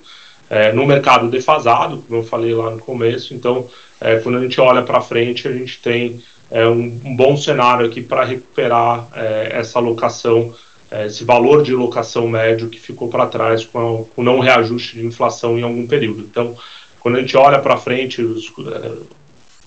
é, 0.49 0.71
no 0.71 0.85
mercado 0.85 1.29
defasado, 1.29 2.05
como 2.07 2.21
eu 2.21 2.23
falei 2.23 2.53
lá 2.53 2.71
no 2.71 2.79
começo, 2.79 3.33
então, 3.33 3.67
é, 3.99 4.15
quando 4.19 4.37
a 4.37 4.41
gente 4.41 4.61
olha 4.61 4.81
para 4.81 5.01
frente, 5.01 5.45
a 5.45 5.51
gente 5.51 5.77
tem 5.81 6.21
é, 6.51 6.67
um, 6.67 6.99
um, 7.05 7.15
bom 7.15 7.37
cenário 7.37 7.85
aqui 7.85 8.01
para 8.01 8.23
recuperar 8.23 9.07
é, 9.13 9.49
essa 9.53 9.79
locação, 9.79 10.53
é, 10.89 11.05
esse 11.05 11.23
valor 11.23 11.63
de 11.63 11.73
locação 11.73 12.27
médio 12.27 12.69
que 12.69 12.79
ficou 12.79 13.07
para 13.07 13.27
trás 13.27 13.63
com, 13.65 14.07
o 14.15 14.23
não 14.23 14.39
reajuste 14.39 14.97
de 14.97 15.05
inflação 15.05 15.57
em 15.57 15.63
algum 15.63 15.85
período. 15.85 16.21
Então, 16.21 16.55
quando 16.99 17.17
a 17.17 17.21
gente 17.21 17.37
olha 17.37 17.59
para 17.59 17.77
frente, 17.77 18.21
os, 18.21 18.47
é, 18.47 18.91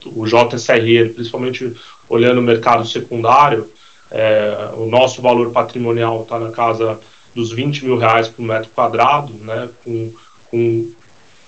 o 0.06 0.26
JSRE, 0.26 1.10
principalmente 1.10 1.72
olhando 2.08 2.38
o 2.38 2.42
mercado 2.42 2.86
secundário, 2.86 3.70
é, 4.10 4.70
o 4.76 4.86
nosso 4.86 5.22
valor 5.22 5.50
patrimonial 5.52 6.22
está 6.22 6.38
na 6.38 6.50
casa 6.50 7.00
dos 7.34 7.50
20 7.50 7.84
mil 7.84 7.96
reais 7.96 8.28
por 8.28 8.42
metro 8.42 8.70
quadrado, 8.70 9.32
né, 9.34 9.70
com, 9.82 10.12
com, 10.50 10.92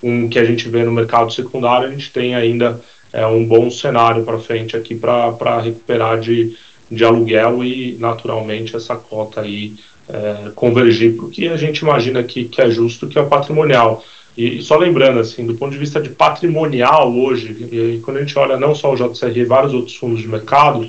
com 0.01 0.25
o 0.25 0.29
que 0.29 0.39
a 0.39 0.45
gente 0.45 0.67
vê 0.67 0.83
no 0.83 0.91
mercado 0.91 1.31
secundário, 1.31 1.87
a 1.87 1.91
gente 1.91 2.11
tem 2.11 2.33
ainda 2.33 2.81
é, 3.15 3.25
um 3.25 3.45
bom 3.45 3.69
cenário 3.69 4.23
para 4.23 4.37
frente 4.37 4.75
aqui 4.75 4.93
para 4.93 5.61
recuperar 5.61 6.19
de, 6.19 6.55
de 6.91 7.05
aluguel 7.05 7.63
e, 7.63 7.95
naturalmente, 7.97 8.75
essa 8.75 8.95
cota 8.97 9.39
aí 9.39 9.73
é, 10.09 10.51
convergir 10.53 11.15
para 11.15 11.25
o 11.25 11.29
que 11.29 11.47
a 11.47 11.55
gente 11.55 11.79
imagina 11.79 12.21
que, 12.21 12.43
que 12.43 12.61
é 12.61 12.69
justo, 12.69 13.07
que 13.07 13.17
é 13.17 13.21
o 13.21 13.27
patrimonial. 13.27 14.03
E, 14.37 14.61
só 14.61 14.75
lembrando, 14.75 15.21
assim, 15.21 15.45
do 15.45 15.55
ponto 15.55 15.71
de 15.71 15.77
vista 15.77 16.01
de 16.01 16.09
patrimonial 16.09 17.15
hoje, 17.15 17.55
e, 17.71 17.95
e 17.95 18.01
quando 18.01 18.17
a 18.17 18.19
gente 18.19 18.37
olha 18.37 18.57
não 18.57 18.75
só 18.75 18.93
o 18.93 18.97
JCR 18.97 19.39
e 19.39 19.45
vários 19.45 19.73
outros 19.73 19.95
fundos 19.95 20.19
de 20.19 20.27
mercado, 20.27 20.85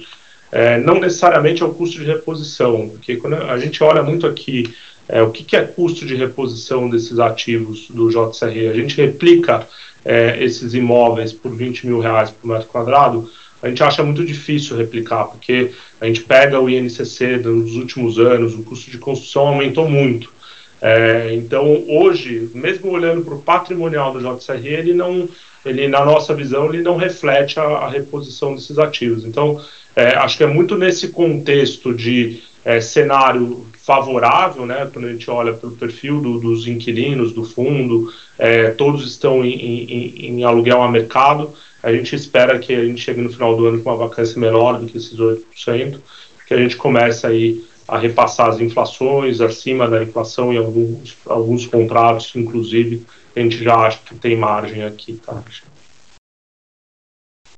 é, 0.50 0.80
não 0.80 0.98
necessariamente 0.98 1.62
é 1.62 1.66
o 1.66 1.74
custo 1.74 2.00
de 2.00 2.04
reposição, 2.04 2.88
porque 2.88 3.16
quando 3.16 3.36
a 3.36 3.58
gente 3.58 3.82
olha 3.84 4.02
muito 4.02 4.26
aqui 4.26 4.74
é, 5.08 5.22
o 5.22 5.30
que, 5.30 5.44
que, 5.44 5.56
é 5.56 5.62
custo 5.62 6.04
de 6.04 6.16
reposição 6.16 6.90
desses 6.90 7.20
ativos 7.20 7.86
do 7.88 8.08
JCR, 8.10 8.70
a 8.70 8.74
gente 8.74 8.96
replica 8.96 9.66
é, 10.06 10.42
esses 10.42 10.72
imóveis 10.72 11.32
por 11.32 11.54
20 11.54 11.86
mil 11.86 12.00
reais 12.00 12.30
por 12.30 12.46
metro 12.48 12.68
quadrado, 12.68 13.28
a 13.62 13.68
gente 13.68 13.82
acha 13.82 14.02
muito 14.02 14.24
difícil 14.24 14.76
replicar, 14.76 15.24
porque 15.24 15.72
a 16.00 16.06
gente 16.06 16.22
pega 16.22 16.60
o 16.60 16.70
INCC 16.70 17.38
dos 17.38 17.74
últimos 17.74 18.18
anos, 18.18 18.54
o 18.54 18.62
custo 18.62 18.90
de 18.90 18.98
construção 18.98 19.48
aumentou 19.48 19.88
muito. 19.88 20.32
É, 20.80 21.34
então, 21.34 21.84
hoje, 21.88 22.50
mesmo 22.54 22.90
olhando 22.90 23.22
para 23.22 23.34
o 23.34 23.42
patrimonial 23.42 24.12
do 24.12 24.20
JCR, 24.20 24.66
ele 24.66 24.94
não, 24.94 25.28
ele, 25.64 25.88
na 25.88 26.04
nossa 26.04 26.34
visão, 26.34 26.72
ele 26.72 26.82
não 26.82 26.96
reflete 26.96 27.58
a, 27.58 27.64
a 27.64 27.88
reposição 27.88 28.54
desses 28.54 28.78
ativos. 28.78 29.24
Então, 29.24 29.60
é, 29.96 30.14
acho 30.16 30.36
que 30.36 30.44
é 30.44 30.46
muito 30.46 30.76
nesse 30.76 31.08
contexto 31.08 31.94
de 31.94 32.42
é, 32.64 32.80
cenário 32.80 33.66
favorável, 33.87 34.66
né, 34.66 34.90
quando 34.92 35.05
a 35.05 35.12
gente 35.12 35.31
olha 35.31 35.53
para 35.55 35.68
o 35.68 35.77
perfil 35.77 36.20
do, 36.20 36.40
dos 36.40 36.66
inquilinos, 36.66 37.33
do 37.33 37.44
fundo, 37.44 38.12
é, 38.37 38.72
todos 38.72 39.07
estão 39.07 39.44
em, 39.44 39.53
em, 39.55 40.27
em, 40.27 40.44
aluguel 40.44 40.83
a 40.83 40.90
mercado, 40.90 41.55
a 41.85 41.92
gente 41.92 42.16
espera 42.16 42.59
que 42.59 42.75
a 42.75 42.85
gente 42.85 43.01
chegue 43.01 43.20
no 43.20 43.31
final 43.31 43.57
do 43.57 43.64
ano 43.64 43.81
com 43.81 43.88
uma 43.88 44.09
vacância 44.09 44.40
menor 44.40 44.81
do 44.81 44.87
que 44.87 44.96
esses 44.96 45.16
8%, 45.16 46.01
que 46.49 46.53
a 46.53 46.57
gente 46.57 46.77
comece 46.77 47.25
aí 47.29 47.64
a 47.87 47.96
repassar 47.96 48.49
as 48.49 48.61
inflações 48.61 49.40
acima 49.40 49.88
da 49.88 50.03
inflação 50.03 50.53
em 50.53 50.57
alguns, 50.57 51.16
alguns 51.25 51.64
contratos, 51.64 52.33
inclusive, 52.35 53.07
a 53.37 53.40
gente 53.40 53.62
já 53.62 53.77
acha 53.77 54.01
que 54.05 54.16
tem 54.16 54.37
margem 54.37 54.83
aqui, 54.83 55.20
tá? 55.25 55.40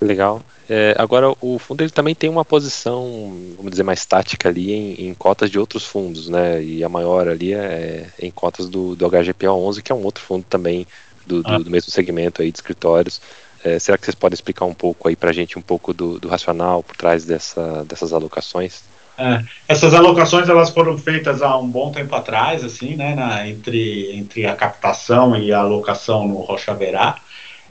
Legal. 0.01 0.41
É, 0.69 0.95
agora, 0.97 1.33
o 1.41 1.59
fundo 1.59 1.81
ele 1.81 1.89
também 1.89 2.15
tem 2.15 2.29
uma 2.29 2.45
posição, 2.45 3.33
vamos 3.57 3.71
dizer, 3.71 3.83
mais 3.83 4.05
tática 4.05 4.47
ali 4.47 4.71
em, 4.71 5.07
em 5.07 5.13
cotas 5.13 5.49
de 5.49 5.59
outros 5.59 5.85
fundos, 5.85 6.29
né? 6.29 6.63
E 6.63 6.83
a 6.83 6.89
maior 6.89 7.27
ali 7.27 7.53
é, 7.53 8.07
é 8.17 8.25
em 8.25 8.31
cotas 8.31 8.69
do, 8.69 8.95
do 8.95 9.09
HGPO 9.09 9.49
11, 9.49 9.81
que 9.81 9.91
é 9.91 9.95
um 9.95 10.03
outro 10.03 10.23
fundo 10.23 10.45
também 10.47 10.87
do, 11.25 11.43
do, 11.43 11.49
ah. 11.49 11.57
do 11.57 11.69
mesmo 11.69 11.91
segmento 11.91 12.41
aí 12.41 12.51
de 12.51 12.57
escritórios. 12.57 13.21
É, 13.63 13.77
será 13.77 13.97
que 13.97 14.05
vocês 14.05 14.15
podem 14.15 14.35
explicar 14.35 14.65
um 14.65 14.73
pouco 14.73 15.09
aí 15.09 15.15
para 15.15 15.31
a 15.31 15.33
gente 15.33 15.59
um 15.59 15.61
pouco 15.61 15.93
do, 15.93 16.17
do 16.17 16.29
racional 16.29 16.81
por 16.81 16.95
trás 16.95 17.25
dessa, 17.25 17.83
dessas 17.83 18.13
alocações? 18.13 18.83
É, 19.17 19.43
essas 19.67 19.93
alocações 19.93 20.47
elas 20.47 20.69
foram 20.69 20.97
feitas 20.97 21.41
há 21.41 21.57
um 21.57 21.67
bom 21.67 21.91
tempo 21.91 22.15
atrás, 22.15 22.63
assim, 22.63 22.95
né, 22.95 23.15
na, 23.15 23.45
entre, 23.45 24.15
entre 24.15 24.45
a 24.45 24.55
captação 24.55 25.35
e 25.35 25.51
a 25.51 25.59
alocação 25.59 26.25
no 26.25 26.37
Rocha 26.37 26.73
Verá. 26.73 27.17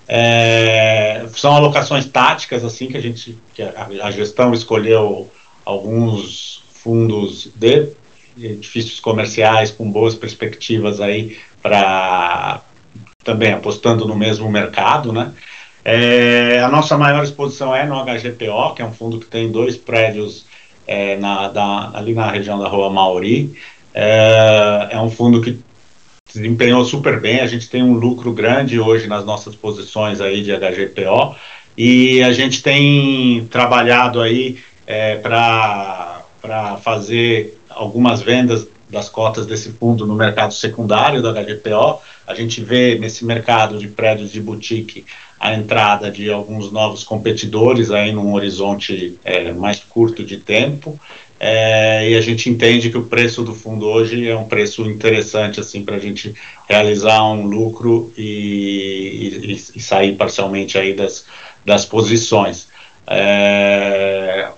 É, 0.09 1.27
são 1.35 1.55
alocações 1.55 2.07
táticas, 2.07 2.65
assim, 2.65 2.89
que 2.89 2.97
a 2.97 3.01
gente, 3.01 3.37
que 3.55 3.63
a, 3.63 3.89
a 4.03 4.11
gestão 4.11 4.55
escolheu 4.55 5.31
alguns 5.65 6.63
fundos 6.73 7.51
de 7.55 7.91
edifícios 8.41 9.01
comerciais 9.01 9.71
com 9.71 9.91
boas 9.91 10.15
perspectivas 10.15 11.01
aí 11.01 11.37
para 11.61 12.63
também 13.23 13.53
apostando 13.53 14.07
no 14.07 14.17
mesmo 14.17 14.51
mercado, 14.51 15.13
né? 15.13 15.33
É, 15.85 16.61
a 16.61 16.69
nossa 16.69 16.97
maior 16.97 17.23
exposição 17.23 17.75
é 17.75 17.85
no 17.85 18.03
HGPO, 18.03 18.75
que 18.75 18.83
é 18.83 18.85
um 18.85 18.93
fundo 18.93 19.19
que 19.19 19.27
tem 19.27 19.51
dois 19.51 19.77
prédios 19.77 20.47
é, 20.87 21.17
na, 21.17 21.49
da, 21.49 21.91
ali 21.95 22.15
na 22.15 22.31
região 22.31 22.59
da 22.59 22.69
Rua 22.69 22.89
Mauri. 22.91 23.55
É, 23.93 24.89
é 24.93 25.01
um 25.01 25.11
fundo 25.11 25.41
que 25.41 25.59
desempenhou 26.33 26.85
super 26.85 27.21
bem, 27.21 27.41
a 27.41 27.47
gente 27.47 27.69
tem 27.69 27.83
um 27.83 27.95
lucro 27.95 28.33
grande 28.33 28.79
hoje 28.79 29.07
nas 29.07 29.25
nossas 29.25 29.55
posições 29.55 30.21
aí 30.21 30.43
de 30.43 30.53
HGPO 30.53 31.35
e 31.77 32.23
a 32.23 32.33
gente 32.33 32.63
tem 32.63 33.47
trabalhado 33.47 34.21
aí 34.21 34.59
é, 34.87 35.17
para 35.17 36.23
fazer 36.83 37.59
algumas 37.71 38.21
vendas 38.21 38.67
das 38.91 39.09
cotas 39.09 39.47
desse 39.47 39.71
fundo 39.73 40.07
no 40.07 40.15
mercado 40.15 40.53
secundário 40.55 41.23
da 41.23 41.33
HGPO. 41.33 42.01
A 42.27 42.35
gente 42.35 42.63
vê 42.63 42.99
nesse 42.99 43.25
mercado 43.25 43.79
de 43.79 43.89
prédios 43.89 44.33
de 44.33 44.41
boutique 44.41 45.05
a 45.39 45.55
entrada 45.55 46.11
de 46.11 46.31
alguns 46.33 46.73
novos 46.73 47.05
competidores 47.05 47.91
aí 47.91 48.13
num 48.13 48.33
horizonte 48.33 49.19
é, 49.25 49.53
mais 49.53 49.79
curto 49.79 50.25
de 50.25 50.39
tempo. 50.39 50.99
É, 51.41 52.11
e 52.11 52.17
a 52.17 52.21
gente 52.21 52.51
entende 52.51 52.91
que 52.91 52.99
o 52.99 53.05
preço 53.05 53.45
do 53.45 53.55
fundo 53.55 53.87
hoje 53.87 54.29
é 54.29 54.37
um 54.37 54.49
preço 54.49 54.83
interessante 54.83 55.61
assim 55.61 55.85
para 55.85 55.95
a 55.95 56.01
gente 56.01 56.35
realizar 56.69 57.23
um 57.25 57.47
lucro 57.47 58.13
e, 58.17 59.41
e, 59.45 59.53
e, 59.77 59.81
sair 59.81 60.17
parcialmente 60.17 60.77
aí 60.77 60.95
das, 60.95 61.27
das 61.65 61.85
posições. 61.85 62.67
É, 63.07 64.49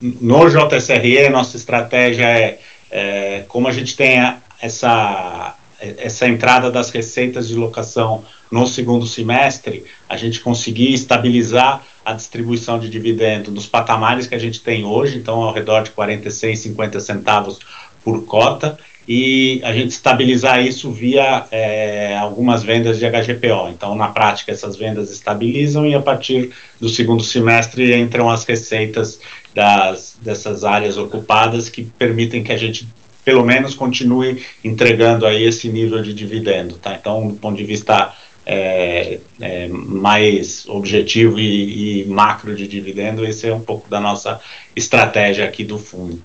no 0.00 0.48
JSRE, 0.48 1.28
nossa 1.28 1.56
estratégia 1.56 2.24
é, 2.24 2.58
é 2.90 3.44
como 3.46 3.68
a 3.68 3.72
gente 3.72 3.94
tem 3.94 4.18
essa, 4.60 5.54
essa 5.80 6.26
entrada 6.26 6.70
das 6.70 6.90
receitas 6.90 7.46
de 7.46 7.54
locação 7.54 8.24
no 8.50 8.66
segundo 8.66 9.06
semestre, 9.06 9.84
a 10.08 10.16
gente 10.16 10.40
conseguir 10.40 10.94
estabilizar 10.94 11.84
a 12.04 12.12
distribuição 12.12 12.78
de 12.78 12.88
dividendo 12.88 13.50
nos 13.50 13.66
patamares 13.66 14.26
que 14.26 14.34
a 14.34 14.38
gente 14.38 14.60
tem 14.60 14.84
hoje, 14.84 15.16
então 15.16 15.42
ao 15.42 15.52
redor 15.52 15.82
de 15.82 15.90
46, 15.90 16.58
50 16.58 17.00
centavos 17.00 17.58
por 18.04 18.24
cota, 18.24 18.78
e 19.06 19.60
a 19.62 19.72
gente 19.72 19.90
estabilizar 19.90 20.64
isso 20.64 20.90
via 20.90 21.46
é, 21.50 22.16
algumas 22.16 22.62
vendas 22.62 22.98
de 22.98 23.04
HGPO. 23.04 23.68
Então, 23.70 23.94
na 23.94 24.08
prática, 24.08 24.50
essas 24.50 24.76
vendas 24.76 25.10
estabilizam 25.10 25.86
e 25.86 25.94
a 25.94 26.00
partir 26.00 26.52
do 26.80 26.88
segundo 26.88 27.22
semestre 27.22 27.94
entram 27.94 28.30
as 28.30 28.44
receitas 28.44 29.20
das, 29.54 30.16
dessas 30.22 30.64
áreas 30.64 30.96
ocupadas 30.96 31.68
que 31.68 31.84
permitem 31.84 32.42
que 32.42 32.52
a 32.52 32.56
gente 32.56 32.88
pelo 33.24 33.44
menos 33.44 33.74
continue 33.74 34.42
entregando 34.62 35.24
aí 35.26 35.44
esse 35.44 35.68
nível 35.68 36.02
de 36.02 36.12
dividendo, 36.12 36.74
tá? 36.74 36.94
Então, 36.94 37.28
do 37.28 37.34
ponto 37.34 37.56
de 37.56 37.64
vista 37.64 38.12
é, 38.46 39.20
é, 39.40 39.68
mais 39.68 40.68
objetivo 40.68 41.38
e, 41.38 42.02
e, 42.02 42.04
macro 42.06 42.54
de 42.54 42.68
dividendo, 42.68 43.24
esse 43.24 43.48
é 43.48 43.54
um 43.54 43.60
pouco 43.60 43.88
da 43.88 44.00
nossa 44.00 44.40
estratégia 44.76 45.46
aqui 45.46 45.64
do 45.64 45.78
fundo. 45.78 46.22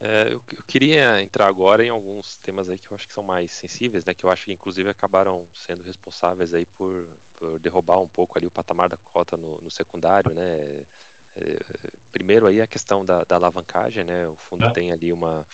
É, 0.00 0.28
eu, 0.28 0.42
eu, 0.52 0.62
queria 0.64 1.20
entrar 1.20 1.48
agora 1.48 1.84
em 1.84 1.88
alguns 1.88 2.36
temas 2.36 2.70
aí 2.70 2.78
que 2.78 2.88
eu 2.88 2.94
acho 2.94 3.06
que 3.06 3.12
são 3.12 3.22
mais 3.22 3.50
sensíveis, 3.50 4.04
né, 4.04 4.14
que 4.14 4.24
eu 4.24 4.30
acho 4.30 4.44
que 4.44 4.52
inclusive 4.52 4.88
acabaram 4.88 5.48
sendo 5.52 5.82
responsáveis 5.82 6.54
aí 6.54 6.64
por, 6.64 7.08
por 7.34 7.58
derrubar 7.58 7.98
um 7.98 8.06
pouco 8.06 8.38
ali 8.38 8.46
o 8.46 8.50
patamar 8.50 8.88
da 8.88 8.96
cota 8.96 9.36
no, 9.36 9.60
no 9.60 9.70
secundário, 9.72 10.32
né, 10.32 10.86
é, 11.36 11.58
primeiro 12.12 12.46
aí 12.46 12.60
a 12.60 12.66
questão 12.66 13.04
da, 13.04 13.24
da 13.24 13.34
alavancagem, 13.34 14.04
né, 14.04 14.28
o 14.28 14.36
fundo 14.36 14.66
é. 14.66 14.72
tem 14.72 14.92
ali 14.92 15.12
uma, 15.12 15.44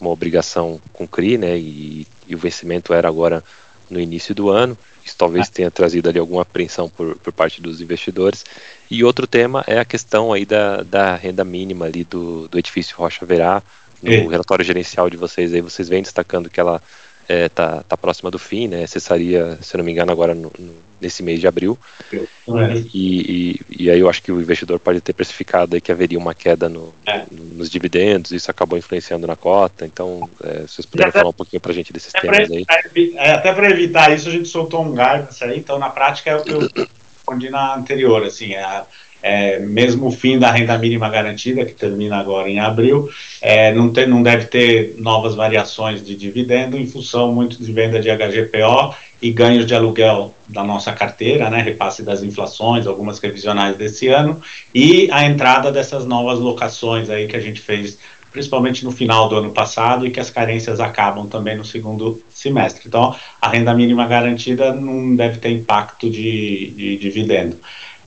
uma 0.00 0.10
obrigação 0.10 0.80
com 0.92 1.06
CRI, 1.06 1.38
né, 1.38 1.56
e, 1.56 2.04
e 2.26 2.34
o 2.34 2.38
vencimento 2.38 2.92
era 2.92 3.06
agora 3.06 3.44
no 3.90 4.00
início 4.00 4.34
do 4.34 4.50
ano. 4.50 4.76
Isso 5.04 5.16
talvez 5.16 5.48
tenha 5.48 5.70
trazido 5.70 6.08
ali 6.08 6.18
alguma 6.18 6.42
apreensão 6.42 6.88
por, 6.88 7.16
por 7.16 7.32
parte 7.32 7.60
dos 7.60 7.80
investidores. 7.80 8.44
E 8.90 9.04
outro 9.04 9.26
tema 9.26 9.62
é 9.66 9.78
a 9.78 9.84
questão 9.84 10.32
aí 10.32 10.46
da, 10.46 10.82
da 10.82 11.14
renda 11.14 11.44
mínima 11.44 11.84
ali 11.84 12.04
do, 12.04 12.48
do 12.48 12.58
edifício 12.58 12.96
Rocha 12.96 13.26
Verá. 13.26 13.62
No 14.02 14.12
é. 14.12 14.16
relatório 14.16 14.64
gerencial 14.64 15.08
de 15.08 15.16
vocês 15.16 15.54
aí, 15.54 15.60
vocês 15.60 15.88
vêm 15.88 16.02
destacando 16.02 16.50
que 16.50 16.60
ela 16.60 16.82
é, 17.28 17.48
tá, 17.48 17.82
tá 17.82 17.96
próxima 17.96 18.30
do 18.30 18.38
fim, 18.38 18.68
né? 18.68 18.86
Cessaria, 18.86 19.58
se 19.60 19.76
não 19.76 19.84
me 19.84 19.92
engano, 19.92 20.12
agora 20.12 20.34
no, 20.34 20.52
no, 20.58 20.74
nesse 21.00 21.22
mês 21.22 21.40
de 21.40 21.46
abril. 21.46 21.78
É. 22.12 22.18
E, 22.92 23.60
e, 23.72 23.84
e, 23.84 23.90
aí 23.90 24.00
eu 24.00 24.08
acho 24.08 24.22
que 24.22 24.32
o 24.32 24.40
investidor 24.40 24.78
pode 24.78 25.00
ter 25.00 25.12
precificado 25.12 25.74
aí 25.74 25.80
que 25.80 25.92
haveria 25.92 26.18
uma 26.18 26.34
queda 26.34 26.68
no, 26.68 26.94
é. 27.06 27.24
nos 27.30 27.70
dividendos, 27.70 28.30
isso 28.30 28.50
acabou 28.50 28.78
influenciando 28.78 29.26
na 29.26 29.36
cota. 29.36 29.84
Então, 29.84 30.28
é, 30.42 30.60
vocês 30.60 30.86
puderem 30.86 31.12
falar 31.12 31.28
um 31.28 31.34
pouquinho 31.34 31.60
para 31.60 31.72
a 31.72 31.74
gente 31.74 31.92
desses 31.92 32.12
temas 32.12 32.50
aí. 32.50 32.66
É, 33.16 33.32
até 33.32 33.52
para 33.52 33.70
evitar 33.70 34.12
isso, 34.12 34.28
a 34.28 34.32
gente 34.32 34.48
soltou 34.48 34.82
um 34.82 34.90
guidance 34.90 35.42
aí, 35.44 35.58
então 35.58 35.78
na 35.78 35.90
prática 35.90 36.30
é 36.30 36.36
o 36.36 36.42
que 36.42 36.52
eu 36.52 36.68
respondi 37.24 37.48
na 37.48 37.74
anterior, 37.74 38.22
assim, 38.22 38.52
é 38.52 38.62
a, 38.62 38.84
é, 39.22 39.58
mesmo 39.58 40.08
o 40.08 40.10
fim 40.10 40.38
da 40.38 40.50
renda 40.50 40.76
mínima 40.76 41.08
garantida, 41.08 41.64
que 41.64 41.72
termina 41.72 42.18
agora 42.18 42.48
em 42.48 42.60
abril, 42.60 43.08
é, 43.40 43.72
não, 43.72 43.90
tem, 43.90 44.06
não 44.06 44.22
deve 44.22 44.44
ter 44.44 44.96
novas 44.98 45.34
variações 45.34 46.04
de 46.04 46.14
dividendo 46.14 46.76
em 46.76 46.86
função 46.86 47.32
muito 47.32 47.56
de 47.56 47.72
venda 47.72 47.98
de 47.98 48.10
HGPO 48.10 48.94
e 49.22 49.30
ganhos 49.30 49.64
de 49.64 49.74
aluguel 49.74 50.34
da 50.46 50.62
nossa 50.62 50.92
carteira, 50.92 51.48
né, 51.48 51.62
repasse 51.62 52.02
das 52.02 52.22
inflações, 52.22 52.86
algumas 52.86 53.18
revisionais 53.18 53.74
desse 53.76 54.08
ano, 54.08 54.42
e 54.74 55.08
a 55.10 55.24
entrada 55.24 55.72
dessas 55.72 56.04
novas 56.04 56.38
locações 56.38 57.08
aí 57.08 57.26
que 57.26 57.36
a 57.36 57.40
gente 57.40 57.62
fez 57.62 57.98
principalmente 58.30 58.84
no 58.84 58.90
final 58.90 59.28
do 59.28 59.36
ano 59.36 59.52
passado, 59.52 60.04
e 60.04 60.10
que 60.10 60.18
as 60.18 60.28
carências 60.28 60.80
acabam 60.80 61.28
também 61.28 61.56
no 61.56 61.64
segundo 61.64 62.20
semestre. 62.44 62.84
Então, 62.86 63.14
a 63.40 63.48
renda 63.48 63.74
mínima 63.74 64.06
garantida 64.06 64.72
não 64.72 65.16
deve 65.16 65.38
ter 65.38 65.50
impacto 65.50 66.10
de, 66.10 66.70
de 66.76 66.96
dividendo. 66.96 67.58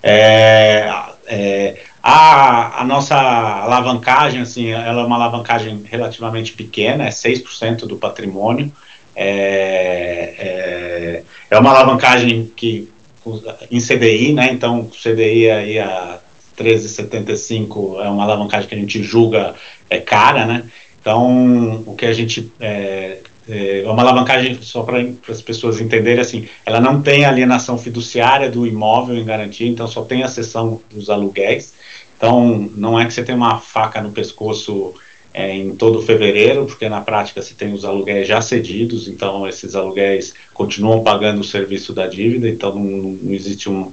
É, 0.02 0.90
é, 1.26 1.78
a, 2.02 2.82
a, 2.82 2.84
nossa 2.86 3.16
alavancagem, 3.16 4.42
assim, 4.42 4.70
ela 4.70 5.02
é 5.02 5.06
uma 5.06 5.16
alavancagem 5.16 5.84
relativamente 5.90 6.54
pequena, 6.54 7.06
é 7.06 7.10
6% 7.10 7.86
do 7.86 7.98
patrimônio. 7.98 8.72
É, 9.16 10.36
é, 10.38 11.24
é, 11.50 11.60
uma 11.60 11.72
alavancagem 11.72 12.52
que 12.56 12.90
em 13.70 13.80
CDI, 13.80 14.32
né? 14.32 14.50
Então, 14.54 14.90
CDI 14.90 15.50
aí 15.50 15.80
a 15.80 16.20
13,75 16.58 18.00
é 18.00 18.10
uma 18.10 18.24
alavancagem 18.24 18.70
que 18.70 18.76
a 18.76 18.78
gente 18.78 19.04
julga 19.04 19.56
é 19.90 20.00
cara, 20.00 20.46
né? 20.46 20.64
Então, 21.02 21.84
o 21.86 21.96
que 21.96 22.06
a 22.06 22.14
gente 22.14 22.52
é, 22.60 23.20
é, 23.50 23.82
é 23.82 23.90
uma 23.90 24.02
alavancagem, 24.02 24.58
só 24.62 24.84
para 24.84 25.06
as 25.30 25.42
pessoas 25.42 25.80
entenderem, 25.80 26.20
assim, 26.20 26.48
ela 26.66 26.80
não 26.80 27.02
tem 27.02 27.26
alienação 27.26 27.78
fiduciária 27.78 28.50
do 28.50 28.66
imóvel 28.66 29.18
em 29.18 29.26
garantia, 29.26 29.68
então 29.68 29.88
só 29.88 30.04
tem 30.04 30.24
a 30.24 30.28
cessão 30.28 30.82
dos 30.92 31.10
aluguéis. 31.10 31.74
Então, 32.18 32.70
não 32.76 33.00
é 33.00 33.06
que 33.06 33.14
você 33.14 33.24
tem 33.24 33.36
uma 33.36 33.60
faca 33.60 34.02
no 34.02 34.12
pescoço 34.12 34.94
é, 35.34 35.56
em 35.56 35.76
todo 35.76 36.02
fevereiro, 36.02 36.66
porque 36.66 36.90
na 36.90 37.00
prática 37.00 37.42
você 37.42 37.54
tem 37.54 37.72
os 37.72 37.86
aluguéis 37.86 38.28
já 38.28 38.42
cedidos, 38.42 39.08
então 39.08 39.48
esses 39.48 39.76
aluguéis 39.76 40.34
continuam 40.54 41.04
pagando 41.04 41.42
o 41.42 41.44
serviço 41.44 41.94
da 41.94 42.08
dívida, 42.08 42.50
então 42.50 42.74
não, 42.74 43.18
não 43.22 43.34
existe 43.34 43.70
um, 43.70 43.92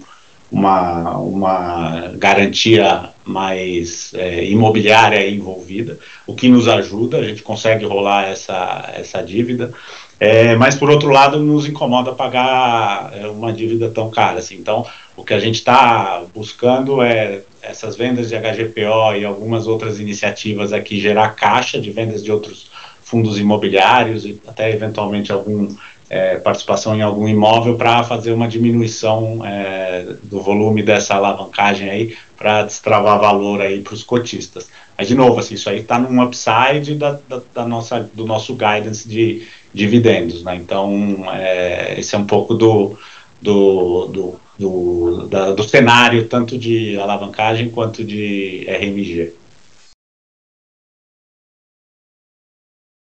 uma, 0.54 1.18
uma 1.18 2.12
garantia 2.14 3.10
mais 3.24 4.14
é, 4.14 4.44
imobiliária 4.44 5.28
envolvida, 5.28 5.98
o 6.28 6.34
que 6.34 6.48
nos 6.48 6.68
ajuda, 6.68 7.18
a 7.18 7.24
gente 7.24 7.42
consegue 7.42 7.84
rolar 7.84 8.28
essa, 8.28 8.92
essa 8.94 9.20
dívida, 9.20 9.72
é, 10.20 10.54
mas 10.54 10.76
por 10.76 10.88
outro 10.90 11.08
lado 11.08 11.40
nos 11.40 11.66
incomoda 11.66 12.12
pagar 12.12 13.12
é, 13.12 13.26
uma 13.26 13.52
dívida 13.52 13.90
tão 13.90 14.08
cara 14.10 14.38
assim. 14.38 14.54
Então, 14.54 14.86
o 15.16 15.24
que 15.24 15.34
a 15.34 15.40
gente 15.40 15.56
está 15.56 16.22
buscando 16.32 17.02
é 17.02 17.42
essas 17.60 17.96
vendas 17.96 18.28
de 18.28 18.36
HGPO 18.36 19.16
e 19.18 19.24
algumas 19.24 19.66
outras 19.66 19.98
iniciativas 19.98 20.72
aqui 20.72 21.00
gerar 21.00 21.30
caixa 21.30 21.80
de 21.80 21.90
vendas 21.90 22.22
de 22.22 22.30
outros 22.30 22.70
fundos 23.02 23.40
imobiliários 23.40 24.24
e 24.24 24.40
até 24.46 24.70
eventualmente 24.70 25.32
algum 25.32 25.68
é, 26.14 26.36
participação 26.36 26.94
em 26.94 27.02
algum 27.02 27.26
imóvel 27.26 27.76
para 27.76 28.04
fazer 28.04 28.30
uma 28.30 28.46
diminuição 28.46 29.44
é, 29.44 30.14
do 30.22 30.40
volume 30.40 30.80
dessa 30.80 31.16
alavancagem 31.16 31.90
aí 31.90 32.16
para 32.36 32.62
destravar 32.62 33.18
valor 33.18 33.60
aí 33.60 33.80
para 33.80 33.94
os 33.94 34.04
cotistas. 34.04 34.70
Mas 34.96 35.08
de 35.08 35.16
novo, 35.16 35.40
assim, 35.40 35.54
isso 35.54 35.68
aí 35.68 35.80
está 35.80 35.98
num 35.98 36.22
upside 36.22 36.94
da, 36.94 37.18
da, 37.28 37.42
da, 37.52 37.66
nossa, 37.66 38.08
do 38.14 38.24
nosso 38.24 38.54
guidance 38.54 39.08
de 39.08 39.48
dividendos, 39.72 40.44
né? 40.44 40.54
Então 40.54 41.24
é, 41.32 41.98
esse 41.98 42.14
é 42.14 42.18
um 42.18 42.26
pouco 42.26 42.54
do 42.54 42.96
do, 43.42 44.06
do, 44.06 44.40
do, 44.56 45.26
da, 45.26 45.50
do 45.50 45.64
cenário 45.64 46.28
tanto 46.28 46.56
de 46.56 46.96
alavancagem 46.96 47.70
quanto 47.70 48.04
de 48.04 48.64
RMG. 48.68 49.34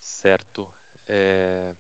Certo. 0.01 0.75
É, 1.07 1.77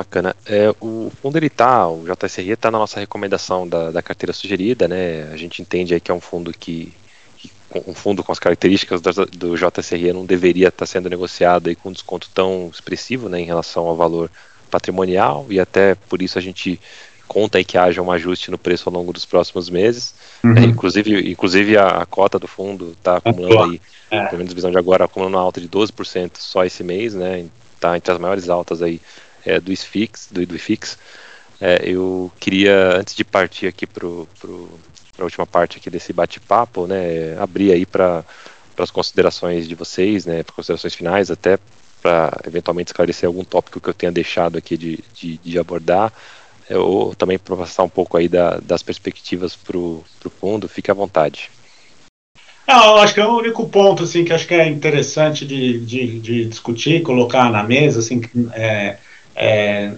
Bacana. 0.00 0.34
É, 0.46 0.74
o 0.80 1.12
fundo 1.20 1.36
ele 1.36 1.50
tá, 1.50 1.86
o 1.86 2.06
JSRE 2.06 2.52
está 2.52 2.70
na 2.70 2.78
nossa 2.78 2.98
recomendação 2.98 3.68
da, 3.68 3.90
da, 3.90 4.00
carteira 4.00 4.32
sugerida, 4.32 4.88
né? 4.88 5.28
A 5.30 5.36
gente 5.36 5.60
entende 5.60 5.92
aí 5.92 6.00
que 6.00 6.10
é 6.10 6.14
um 6.14 6.22
fundo 6.22 6.54
que, 6.54 6.90
que 7.36 7.50
um 7.86 7.92
fundo 7.92 8.24
com 8.24 8.32
as 8.32 8.38
características 8.38 9.02
do, 9.02 9.26
do 9.26 9.56
JSRE 9.58 10.14
não 10.14 10.24
deveria 10.24 10.68
estar 10.68 10.86
sendo 10.86 11.10
negociado 11.10 11.68
aí 11.68 11.76
com 11.76 11.90
um 11.90 11.92
desconto 11.92 12.30
tão 12.32 12.70
expressivo 12.72 13.28
né, 13.28 13.42
em 13.42 13.44
relação 13.44 13.86
ao 13.86 13.94
valor 13.94 14.30
patrimonial 14.70 15.44
e 15.50 15.60
até 15.60 15.94
por 15.94 16.22
isso 16.22 16.38
a 16.38 16.42
gente 16.42 16.80
conta 17.28 17.58
aí 17.58 17.64
que 17.64 17.76
haja 17.76 18.00
um 18.00 18.10
ajuste 18.10 18.50
no 18.50 18.56
preço 18.56 18.88
ao 18.88 18.94
longo 18.94 19.12
dos 19.12 19.26
próximos 19.26 19.68
meses. 19.68 20.14
Uhum. 20.42 20.56
É, 20.56 20.60
inclusive, 20.62 21.30
inclusive 21.30 21.76
a, 21.76 21.88
a, 21.88 22.06
cota 22.06 22.38
do 22.38 22.48
fundo 22.48 22.92
está 22.96 23.18
acumulando 23.18 23.64
aí, 23.64 23.80
é. 24.10 24.24
pelo 24.24 24.38
menos 24.38 24.54
visão 24.54 24.70
de 24.70 24.78
agora, 24.78 25.04
acumulando 25.04 25.36
uma 25.36 25.42
alta 25.42 25.60
de 25.60 25.68
12% 25.68 26.38
só 26.38 26.64
esse 26.64 26.82
mês, 26.82 27.12
né? 27.12 27.44
Está 27.74 27.98
entre 27.98 28.12
as 28.12 28.18
maiores 28.18 28.48
altas 28.48 28.80
aí 28.80 28.98
é, 29.44 29.60
do 29.60 29.72
IFIX, 29.72 30.28
do, 30.30 30.46
do 30.46 30.56
IFIX. 30.56 30.98
É, 31.60 31.82
eu 31.84 32.32
queria, 32.40 32.96
antes 32.96 33.14
de 33.14 33.24
partir 33.24 33.66
aqui 33.66 33.86
para 33.86 34.06
a 34.06 35.24
última 35.24 35.46
parte 35.46 35.76
aqui 35.76 35.90
desse 35.90 36.12
bate-papo, 36.12 36.86
né, 36.86 37.36
abrir 37.38 37.72
aí 37.72 37.84
para 37.84 38.24
as 38.78 38.90
considerações 38.90 39.68
de 39.68 39.74
vocês, 39.74 40.24
né, 40.24 40.42
para 40.42 40.54
considerações 40.54 40.94
finais, 40.94 41.30
até 41.30 41.58
para 42.00 42.40
eventualmente 42.46 42.88
esclarecer 42.88 43.26
algum 43.26 43.44
tópico 43.44 43.78
que 43.78 43.90
eu 43.90 43.94
tenha 43.94 44.10
deixado 44.10 44.56
aqui 44.56 44.76
de, 44.76 44.98
de, 45.12 45.36
de 45.36 45.58
abordar, 45.58 46.10
é, 46.68 46.78
ou 46.78 47.14
também 47.14 47.38
para 47.38 47.56
passar 47.56 47.82
um 47.82 47.88
pouco 47.88 48.16
aí 48.16 48.28
da, 48.28 48.58
das 48.58 48.82
perspectivas 48.82 49.54
para 49.54 49.76
o 49.76 50.04
fundo, 50.40 50.68
fique 50.68 50.90
à 50.90 50.94
vontade. 50.94 51.50
Não, 52.66 52.96
eu 52.96 52.96
acho 52.98 53.12
que 53.12 53.20
é 53.20 53.26
o 53.26 53.36
único 53.36 53.68
ponto 53.68 54.04
assim 54.04 54.24
que 54.24 54.32
acho 54.32 54.46
que 54.46 54.54
é 54.54 54.68
interessante 54.68 55.44
de, 55.44 55.80
de, 55.80 56.20
de 56.20 56.44
discutir, 56.44 57.02
colocar 57.02 57.50
na 57.50 57.64
mesa, 57.64 57.98
assim, 57.98 58.22
é, 58.52 58.96
é, 59.42 59.92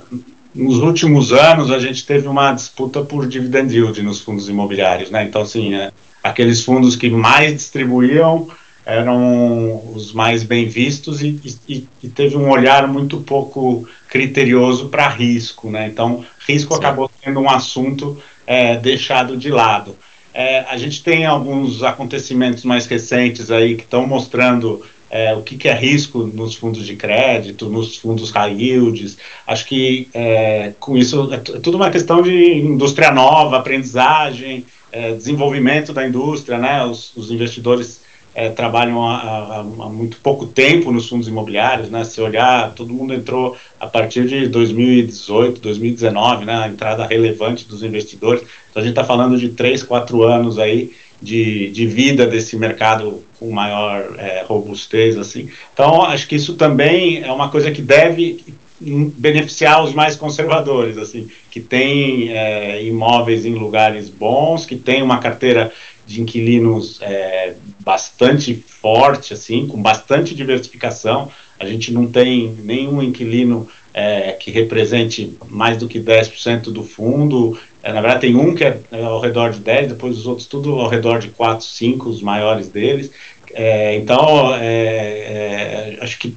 nos 0.55 0.79
últimos 0.79 1.33
anos 1.33 1.73
a 1.73 1.81
gente 1.81 2.07
teve 2.07 2.29
uma 2.29 2.53
disputa 2.53 3.03
por 3.03 3.27
dividend 3.27 3.75
yield 3.75 4.01
nos 4.03 4.21
fundos 4.21 4.49
imobiliários, 4.49 5.11
né? 5.11 5.25
Então, 5.25 5.43
assim, 5.43 5.75
é, 5.75 5.91
aqueles 6.23 6.65
fundos 6.65 6.95
que 6.95 7.11
mais 7.11 7.53
distribuíam 7.53 8.47
eram 8.87 9.83
os 9.95 10.13
mais 10.13 10.45
bem 10.45 10.69
vistos 10.69 11.23
e, 11.23 11.41
e, 11.69 11.89
e 12.05 12.09
teve 12.09 12.37
um 12.37 12.49
olhar 12.51 12.87
muito 12.87 13.21
pouco 13.21 13.89
criterioso 14.09 14.89
para 14.89 15.09
risco, 15.09 15.69
né? 15.69 15.89
Então, 15.89 16.25
risco 16.47 16.75
Sim. 16.75 16.81
acabou 16.81 17.11
sendo 17.25 17.41
um 17.41 17.51
assunto 17.51 18.23
é, 18.47 18.77
deixado 18.77 19.37
de 19.37 19.51
lado. 19.51 19.97
É, 20.33 20.61
a 20.61 20.77
gente 20.77 21.03
tem 21.03 21.27
alguns 21.27 21.83
acontecimentos 21.83 22.65
mais 22.65 22.87
recentes 22.87 23.51
aí 23.51 23.75
que 23.75 23.83
estão 23.83 24.07
mostrando 24.07 24.83
é, 25.13 25.35
o 25.35 25.43
que, 25.43 25.59
que, 25.59 25.69
é 25.69 25.75
risco 25.75 26.21
nos 26.21 26.55
fundos 26.55 26.87
de 26.87 26.97
crédito, 26.97 27.69
nos 27.69 27.99
fundos 27.99 28.31
high 28.31 28.55
yields. 28.59 29.19
Acho 29.47 29.67
que 29.67 30.09
é, 30.15 30.73
com 30.81 30.97
isso 30.97 31.29
é, 31.31 31.37
é, 31.37 31.39
tudo 31.39 31.77
uma 31.77 31.91
questão 31.91 32.23
de 32.23 32.59
indústria 32.59 33.11
nova, 33.11 33.59
aprendizagem, 33.59 34.65
é, 34.91 35.13
desenvolvimento 35.13 35.93
da 35.93 36.09
indústria, 36.09 36.57
né? 36.57 36.83
Os, 36.87 37.15
os 37.15 37.31
investidores 37.31 38.01
é, 38.35 38.49
trabalham 38.49 39.07
há, 39.07 39.63
muito 39.91 40.17
pouco 40.17 40.47
tempo 40.47 40.91
nos 40.91 41.11
fundos 41.11 41.29
imobiliários, 41.29 41.91
né? 41.91 42.05
Se 42.05 42.19
olhar, 42.19 42.73
todo 42.75 42.95
mundo 42.95 43.13
entrou 43.13 43.55
a 43.79 43.87
partir 43.87 44.27
de 44.27 44.49
2018, 44.49 45.61
2019, 45.61 46.47
né? 46.47 46.55
A 46.55 46.69
entrada 46.69 47.05
relevante 47.05 47.69
dos 47.69 47.83
investidores. 47.83 48.45
Então 48.71 48.81
a 48.81 48.85
gente 48.85 48.93
está 48.93 49.05
falando 49.05 49.37
de 49.37 49.51
três, 49.51 49.83
quatro 49.83 50.23
anos 50.23 50.59
aí 50.59 50.91
de, 51.23 51.71
de 51.71 51.87
vida 51.87 52.27
desse 52.27 52.57
mercado 52.57 53.23
com 53.39 53.51
maior 53.51 54.17
é, 54.19 54.45
robustez, 54.47 55.17
assim. 55.17 55.49
Então, 55.73 56.03
acho 56.03 56.27
que 56.27 56.35
isso 56.35 56.55
também 56.55 57.23
é 57.23 57.31
uma 57.31 57.49
coisa 57.49 57.71
que 57.71 57.81
deve 57.81 58.45
beneficiar 58.81 59.85
os 59.85 59.95
mais 59.95 60.17
conservadores, 60.17 60.99
assim, 60.99 61.29
que 61.51 61.61
tem 61.61 62.31
é, 62.33 62.83
imóveis 62.83 63.47
em 63.47 63.55
lugares 63.55 64.09
bons, 64.09 64.67
que 64.67 64.75
tem 64.75 65.03
uma 65.03 65.19
carteira 65.19 65.73
de 66.05 66.21
inquilinos 66.21 66.99
é, 67.01 67.55
bastante 67.79 68.55
forte, 68.67 69.33
assim, 69.33 69.69
com 69.69 69.81
bastante 69.81 70.35
diversificação. 70.35 71.31
A 71.61 71.67
gente 71.67 71.93
não 71.93 72.07
tem 72.07 72.57
nenhum 72.65 73.01
inquilino 73.01 73.69
é, 73.95 74.33
que 74.33 74.51
represente 74.51 75.37
mais 75.49 75.77
do 75.77 75.87
que 75.87 76.01
10% 76.01 76.73
do 76.73 76.83
fundo. 76.83 77.59
É, 77.83 77.93
na 77.93 78.01
verdade, 78.01 78.21
tem 78.21 78.37
um 78.37 78.55
que 78.55 78.65
é, 78.65 78.79
é, 78.93 79.03
ao 79.03 79.21
redor 79.21 79.51
de 79.51 79.59
10, 79.59 79.89
depois 79.89 80.17
os 80.17 80.27
outros 80.27 80.47
tudo 80.47 80.79
ao 80.79 80.89
redor 80.89 81.19
de 81.19 81.29
4, 81.29 81.65
5, 81.65 82.09
os 82.09 82.23
maiores 82.23 82.69
deles. 82.69 83.11
É, 83.53 83.97
então, 83.97 84.55
é, 84.55 85.97
é, 85.97 85.99
acho 86.01 86.19
que 86.19 86.37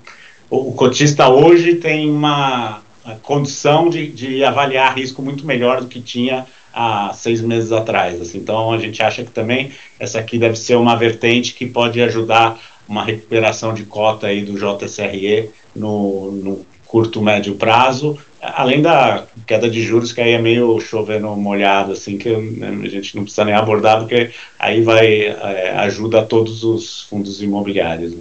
o, 0.49 0.73
cotista 0.73 1.29
hoje 1.29 1.75
tem 1.75 2.09
uma 2.09 2.81
condição 3.21 3.89
de, 3.89 4.07
de, 4.07 4.43
avaliar 4.43 4.97
risco 4.97 5.21
muito 5.21 5.45
melhor 5.45 5.79
do 5.81 5.87
que 5.87 6.01
tinha 6.01 6.45
há 6.73 7.13
seis 7.13 7.41
meses 7.41 7.71
atrás. 7.71 8.19
Assim. 8.19 8.39
Então, 8.39 8.71
a 8.71 8.77
gente 8.79 9.01
acha 9.03 9.23
que 9.23 9.31
também 9.31 9.71
essa 9.99 10.19
aqui 10.19 10.39
deve 10.39 10.55
ser 10.55 10.75
uma 10.75 10.95
vertente 10.95 11.53
que 11.53 11.67
pode 11.67 12.01
ajudar 12.01 12.59
uma 12.87 13.03
recuperação 13.03 13.73
de 13.73 13.83
cota 13.83 14.27
aí 14.27 14.43
do 14.43 14.53
JSRE 14.53 15.51
no, 15.75 16.31
no 16.31 16.65
curto, 16.85 17.21
médio 17.21 17.55
prazo, 17.55 18.17
além 18.53 18.81
da 18.81 19.25
queda 19.47 19.69
de 19.69 19.81
juros, 19.81 20.13
que 20.13 20.21
aí 20.21 20.31
é 20.31 20.41
meio 20.41 20.79
chovendo 20.79 21.27
molhado, 21.35 21.91
assim, 21.93 22.17
que 22.17 22.29
né, 22.29 22.69
a 22.83 22.89
gente 22.89 23.15
não 23.15 23.23
precisa 23.23 23.45
nem 23.45 23.53
abordar, 23.53 23.99
porque 23.99 24.31
aí 24.59 24.81
vai, 24.81 25.21
é, 25.23 25.71
ajuda 25.77 26.23
todos 26.23 26.63
os 26.63 27.03
fundos 27.03 27.41
imobiliários. 27.41 28.15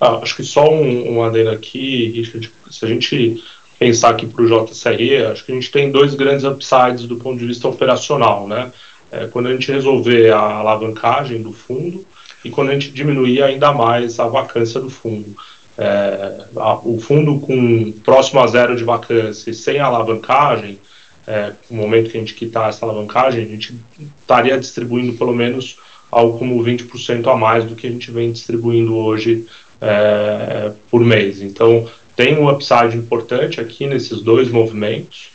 Ah, 0.00 0.20
acho 0.22 0.36
que 0.36 0.44
só 0.44 0.70
um, 0.70 1.16
um 1.16 1.22
adendo 1.22 1.50
aqui, 1.50 2.10
Richard, 2.10 2.50
se 2.70 2.84
a 2.84 2.88
gente 2.88 3.42
pensar 3.78 4.10
aqui 4.10 4.26
para 4.26 4.42
o 4.42 4.66
JSRE, 4.66 5.26
acho 5.26 5.44
que 5.44 5.52
a 5.52 5.54
gente 5.54 5.70
tem 5.70 5.90
dois 5.90 6.14
grandes 6.14 6.44
upsides 6.44 7.06
do 7.06 7.16
ponto 7.16 7.38
de 7.38 7.46
vista 7.46 7.68
operacional, 7.68 8.46
né? 8.46 8.72
É, 9.10 9.26
quando 9.26 9.46
a 9.46 9.52
gente 9.52 9.72
resolver 9.72 10.30
a 10.30 10.38
alavancagem 10.38 11.40
do 11.40 11.52
fundo 11.52 12.04
e 12.44 12.50
quando 12.50 12.70
a 12.70 12.74
gente 12.74 12.90
diminuir 12.90 13.42
ainda 13.42 13.72
mais 13.72 14.20
a 14.20 14.26
vacância 14.26 14.80
do 14.80 14.90
fundo 14.90 15.34
é, 15.78 16.44
o 16.84 16.98
fundo 16.98 17.38
com 17.38 17.92
próximo 18.04 18.40
a 18.40 18.46
zero 18.48 18.74
de 18.74 18.82
vacância 18.82 19.52
sem 19.54 19.78
alavancagem, 19.78 20.78
é, 21.24 21.52
no 21.70 21.82
momento 21.82 22.10
que 22.10 22.16
a 22.16 22.20
gente 22.20 22.34
quitar 22.34 22.68
essa 22.68 22.84
alavancagem, 22.84 23.44
a 23.44 23.46
gente 23.46 23.74
estaria 24.20 24.58
distribuindo 24.58 25.12
pelo 25.12 25.34
menos 25.34 25.78
algo 26.10 26.38
como 26.38 26.62
20% 26.64 27.30
a 27.30 27.36
mais 27.36 27.64
do 27.64 27.76
que 27.76 27.86
a 27.86 27.90
gente 27.90 28.10
vem 28.10 28.32
distribuindo 28.32 28.96
hoje 28.96 29.46
é, 29.80 30.72
por 30.90 31.00
mês. 31.00 31.40
Então, 31.40 31.86
tem 32.16 32.36
um 32.36 32.50
upside 32.50 32.96
importante 32.96 33.60
aqui 33.60 33.86
nesses 33.86 34.20
dois 34.20 34.48
movimentos. 34.48 35.30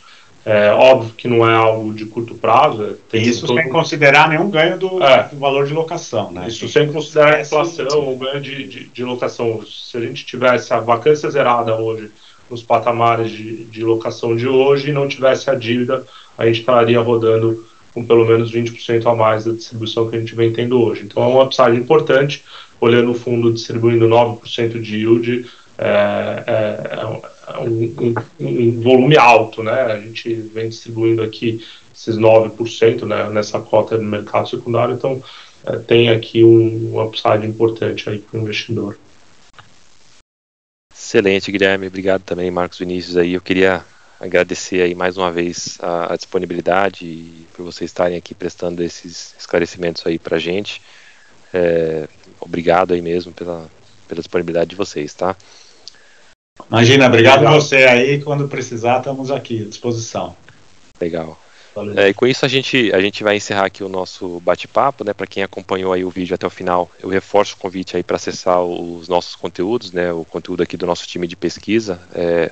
É 0.46 0.72
óbvio 0.72 1.14
que 1.14 1.28
não 1.28 1.50
é 1.50 1.56
algo 1.56 1.94
de 1.94 2.06
curto 2.06 2.36
prazo. 2.36 2.98
Tem 3.10 3.22
isso 3.22 3.48
todo... 3.48 3.58
sem 3.58 3.70
considerar 3.70 4.28
nenhum 4.28 4.50
ganho 4.50 4.78
do, 4.78 5.02
é, 5.02 5.30
do, 5.30 5.38
valor 5.38 5.66
de 5.66 5.74
locação, 5.74 6.32
né? 6.32 6.48
Isso 6.50 6.68
sem 6.68 6.92
considerar 6.92 7.36
a 7.36 7.42
inflação, 7.42 8.12
o 8.12 8.18
ganho 8.18 8.42
de, 8.42 8.68
de, 8.68 8.88
de, 8.88 9.04
locação. 9.06 9.62
Se 9.66 9.96
a 9.96 10.02
gente 10.02 10.26
tivesse 10.26 10.74
a 10.74 10.82
vacância 10.82 11.30
zerada 11.30 11.76
hoje 11.76 12.12
nos 12.50 12.62
patamares 12.62 13.32
de, 13.32 13.64
de 13.66 13.84
locação 13.86 14.36
de 14.36 14.48
hoje 14.48 14.90
e 14.90 14.94
não 14.94 15.08
tivesse 15.08 15.50
a 15.50 15.56
dívida, 15.56 16.04
a 16.38 16.46
gente 16.46 16.60
estaria 16.60 17.00
rodando 17.00 17.66
com 17.94 18.04
pelo 18.04 18.26
menos 18.26 18.52
20% 18.52 19.06
a 19.06 19.16
mais 19.16 19.46
da 19.46 19.54
distribuição 19.54 20.10
que 20.10 20.18
a 20.18 20.20
gente 20.20 20.36
vem 20.36 20.52
tendo 20.52 20.82
hoje. 20.82 21.04
Então 21.06 21.24
é 21.24 21.28
um 21.28 21.42
upside 21.42 21.78
importante, 21.78 22.44
olhando 22.82 23.12
o 23.12 23.16
fundo 23.16 23.54
distribuindo 23.54 24.10
9% 24.10 24.82
de 24.82 24.98
yield, 24.98 25.46
é, 25.78 26.44
é, 26.48 27.00
é 27.00 27.06
um, 27.60 27.96
um, 28.00 28.16
um, 28.40 28.82
volume 28.82 29.18
alto, 29.18 29.64
né? 29.64 29.82
A 29.82 30.00
gente 30.00 30.34
vem 30.34 30.70
distribuindo 30.70 31.22
aqui 31.22 31.66
esses 31.94 32.18
9% 32.18 33.06
né, 33.06 33.30
nessa 33.30 33.60
cota 33.60 33.98
no 33.98 34.04
mercado 34.04 34.50
secundário, 34.50 34.96
então 34.96 35.24
é, 35.66 35.78
tem 35.78 36.10
aqui 36.10 36.44
um, 36.44 37.02
upside 37.02 37.46
importante 37.46 38.10
aí 38.10 38.20
para 38.20 38.40
o 38.40 38.42
investidor. 38.42 38.98
Excelente, 40.94 41.52
Guilherme. 41.52 41.88
Obrigado 41.88 42.24
também, 42.24 42.50
Marcos 42.50 42.80
Vinícius. 42.80 43.18
Aí 43.18 43.34
eu 43.34 43.42
queria 43.42 43.86
agradecer 44.20 44.82
aí 44.82 44.96
mais 44.96 45.18
uma 45.18 45.32
vez 45.32 45.78
a, 45.82 46.14
a 46.14 46.16
disponibilidade 46.16 47.06
e 47.06 47.46
por 47.54 47.64
vocês 47.64 47.90
estarem 47.90 48.18
aqui 48.18 48.34
prestando 48.34 48.82
esses 48.82 49.36
esclarecimentos 49.38 50.06
aí 50.08 50.18
para 50.18 50.40
gente. 50.40 50.82
É, 51.54 52.08
obrigado 52.40 52.94
aí 52.94 53.02
mesmo 53.02 53.32
pela, 53.32 53.70
pela 54.08 54.22
disponibilidade 54.22 54.72
de 54.72 54.76
vocês, 54.76 55.14
tá? 55.14 55.36
Imagina, 56.74 57.06
obrigado 57.06 57.46
a 57.46 57.52
você 57.52 57.84
aí. 57.84 58.20
Quando 58.20 58.48
precisar, 58.48 58.98
estamos 58.98 59.30
aqui 59.30 59.62
à 59.62 59.70
disposição. 59.70 60.36
Legal. 61.00 61.40
É, 61.96 62.10
e 62.10 62.14
com 62.16 62.26
isso 62.26 62.44
a 62.44 62.48
gente, 62.48 62.92
a 62.92 63.00
gente 63.00 63.24
vai 63.24 63.36
encerrar 63.36 63.66
aqui 63.66 63.84
o 63.84 63.90
nosso 63.90 64.40
bate-papo, 64.40 65.04
né? 65.04 65.14
Para 65.14 65.28
quem 65.28 65.44
acompanhou 65.44 65.94
aí 65.94 66.04
o 66.04 66.10
vídeo 66.10 66.34
até 66.34 66.48
o 66.48 66.50
final, 66.50 66.90
eu 67.00 67.10
reforço 67.10 67.54
o 67.54 67.58
convite 67.58 67.96
aí 67.96 68.02
para 68.02 68.16
acessar 68.16 68.64
os 68.64 69.08
nossos 69.08 69.36
conteúdos, 69.36 69.92
né? 69.92 70.12
O 70.12 70.26
conteúdo 70.26 70.64
aqui 70.64 70.76
do 70.76 70.88
nosso 70.88 71.06
time 71.06 71.28
de 71.28 71.36
pesquisa. 71.36 72.02
É, 72.16 72.50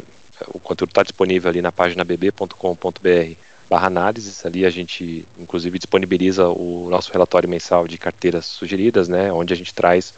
o 0.49 0.59
conteúdo 0.59 0.91
está 0.91 1.01
disponível 1.01 1.49
ali 1.49 1.61
na 1.61 1.71
página 1.71 2.03
bb.com.br 2.03 3.35
barra 3.67 3.87
análises. 3.87 4.45
Ali 4.45 4.67
a 4.67 4.69
gente, 4.69 5.25
inclusive, 5.39 5.79
disponibiliza 5.79 6.47
o 6.47 6.89
nosso 6.91 7.11
relatório 7.11 7.49
mensal 7.49 7.87
de 7.87 7.97
carteiras 7.97 8.45
sugeridas, 8.45 9.07
né? 9.07 9.33
Onde 9.33 9.51
a 9.51 9.57
gente 9.57 9.73
traz 9.73 10.13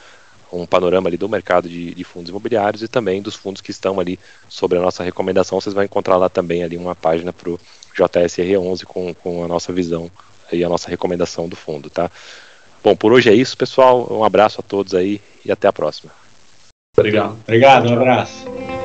um 0.54 0.66
panorama 0.66 1.10
ali 1.10 1.18
do 1.18 1.28
mercado 1.28 1.68
de, 1.68 1.94
de, 1.94 2.04
fundos 2.04 2.30
imobiliários 2.30 2.84
e 2.84 2.88
também 2.88 3.22
dos 3.22 3.36
fundos 3.36 3.62
que 3.62 3.72
estão 3.72 4.00
ali 4.00 4.20
sobre 4.48 4.78
a 4.78 4.82
nossa 4.82 5.04
recomendação. 5.04 5.60
Vocês 5.60 5.74
vão 5.74 5.84
encontrar 5.84 6.18
lá 6.18 6.30
também 6.30 6.64
ali 6.64 6.78
uma 6.78 6.96
página 6.96 7.34
para 7.34 7.50
o 7.50 7.60
JSR11 7.96 8.84
com, 8.86 9.14
com 9.14 9.44
a 9.44 9.48
nossa 9.48 9.74
visão 9.74 10.10
e 10.52 10.64
a 10.64 10.70
nossa 10.70 10.90
recomendação 10.90 11.48
do 11.48 11.56
fundo, 11.56 11.90
tá? 11.90 12.10
Bom, 12.84 12.96
por 12.96 13.14
hoje 13.14 13.30
é 13.30 13.34
isso, 13.34 13.58
pessoal. 13.58 14.08
Um 14.12 14.24
abraço 14.24 14.60
a 14.60 14.64
todos 14.64 14.94
aí 14.94 15.22
e 15.46 15.52
até 15.52 15.68
a 15.68 15.74
próxima. 15.74 16.12
Obrigado. 16.98 17.38
Obrigado, 17.44 17.90
um 17.90 17.94
abraço. 17.94 18.83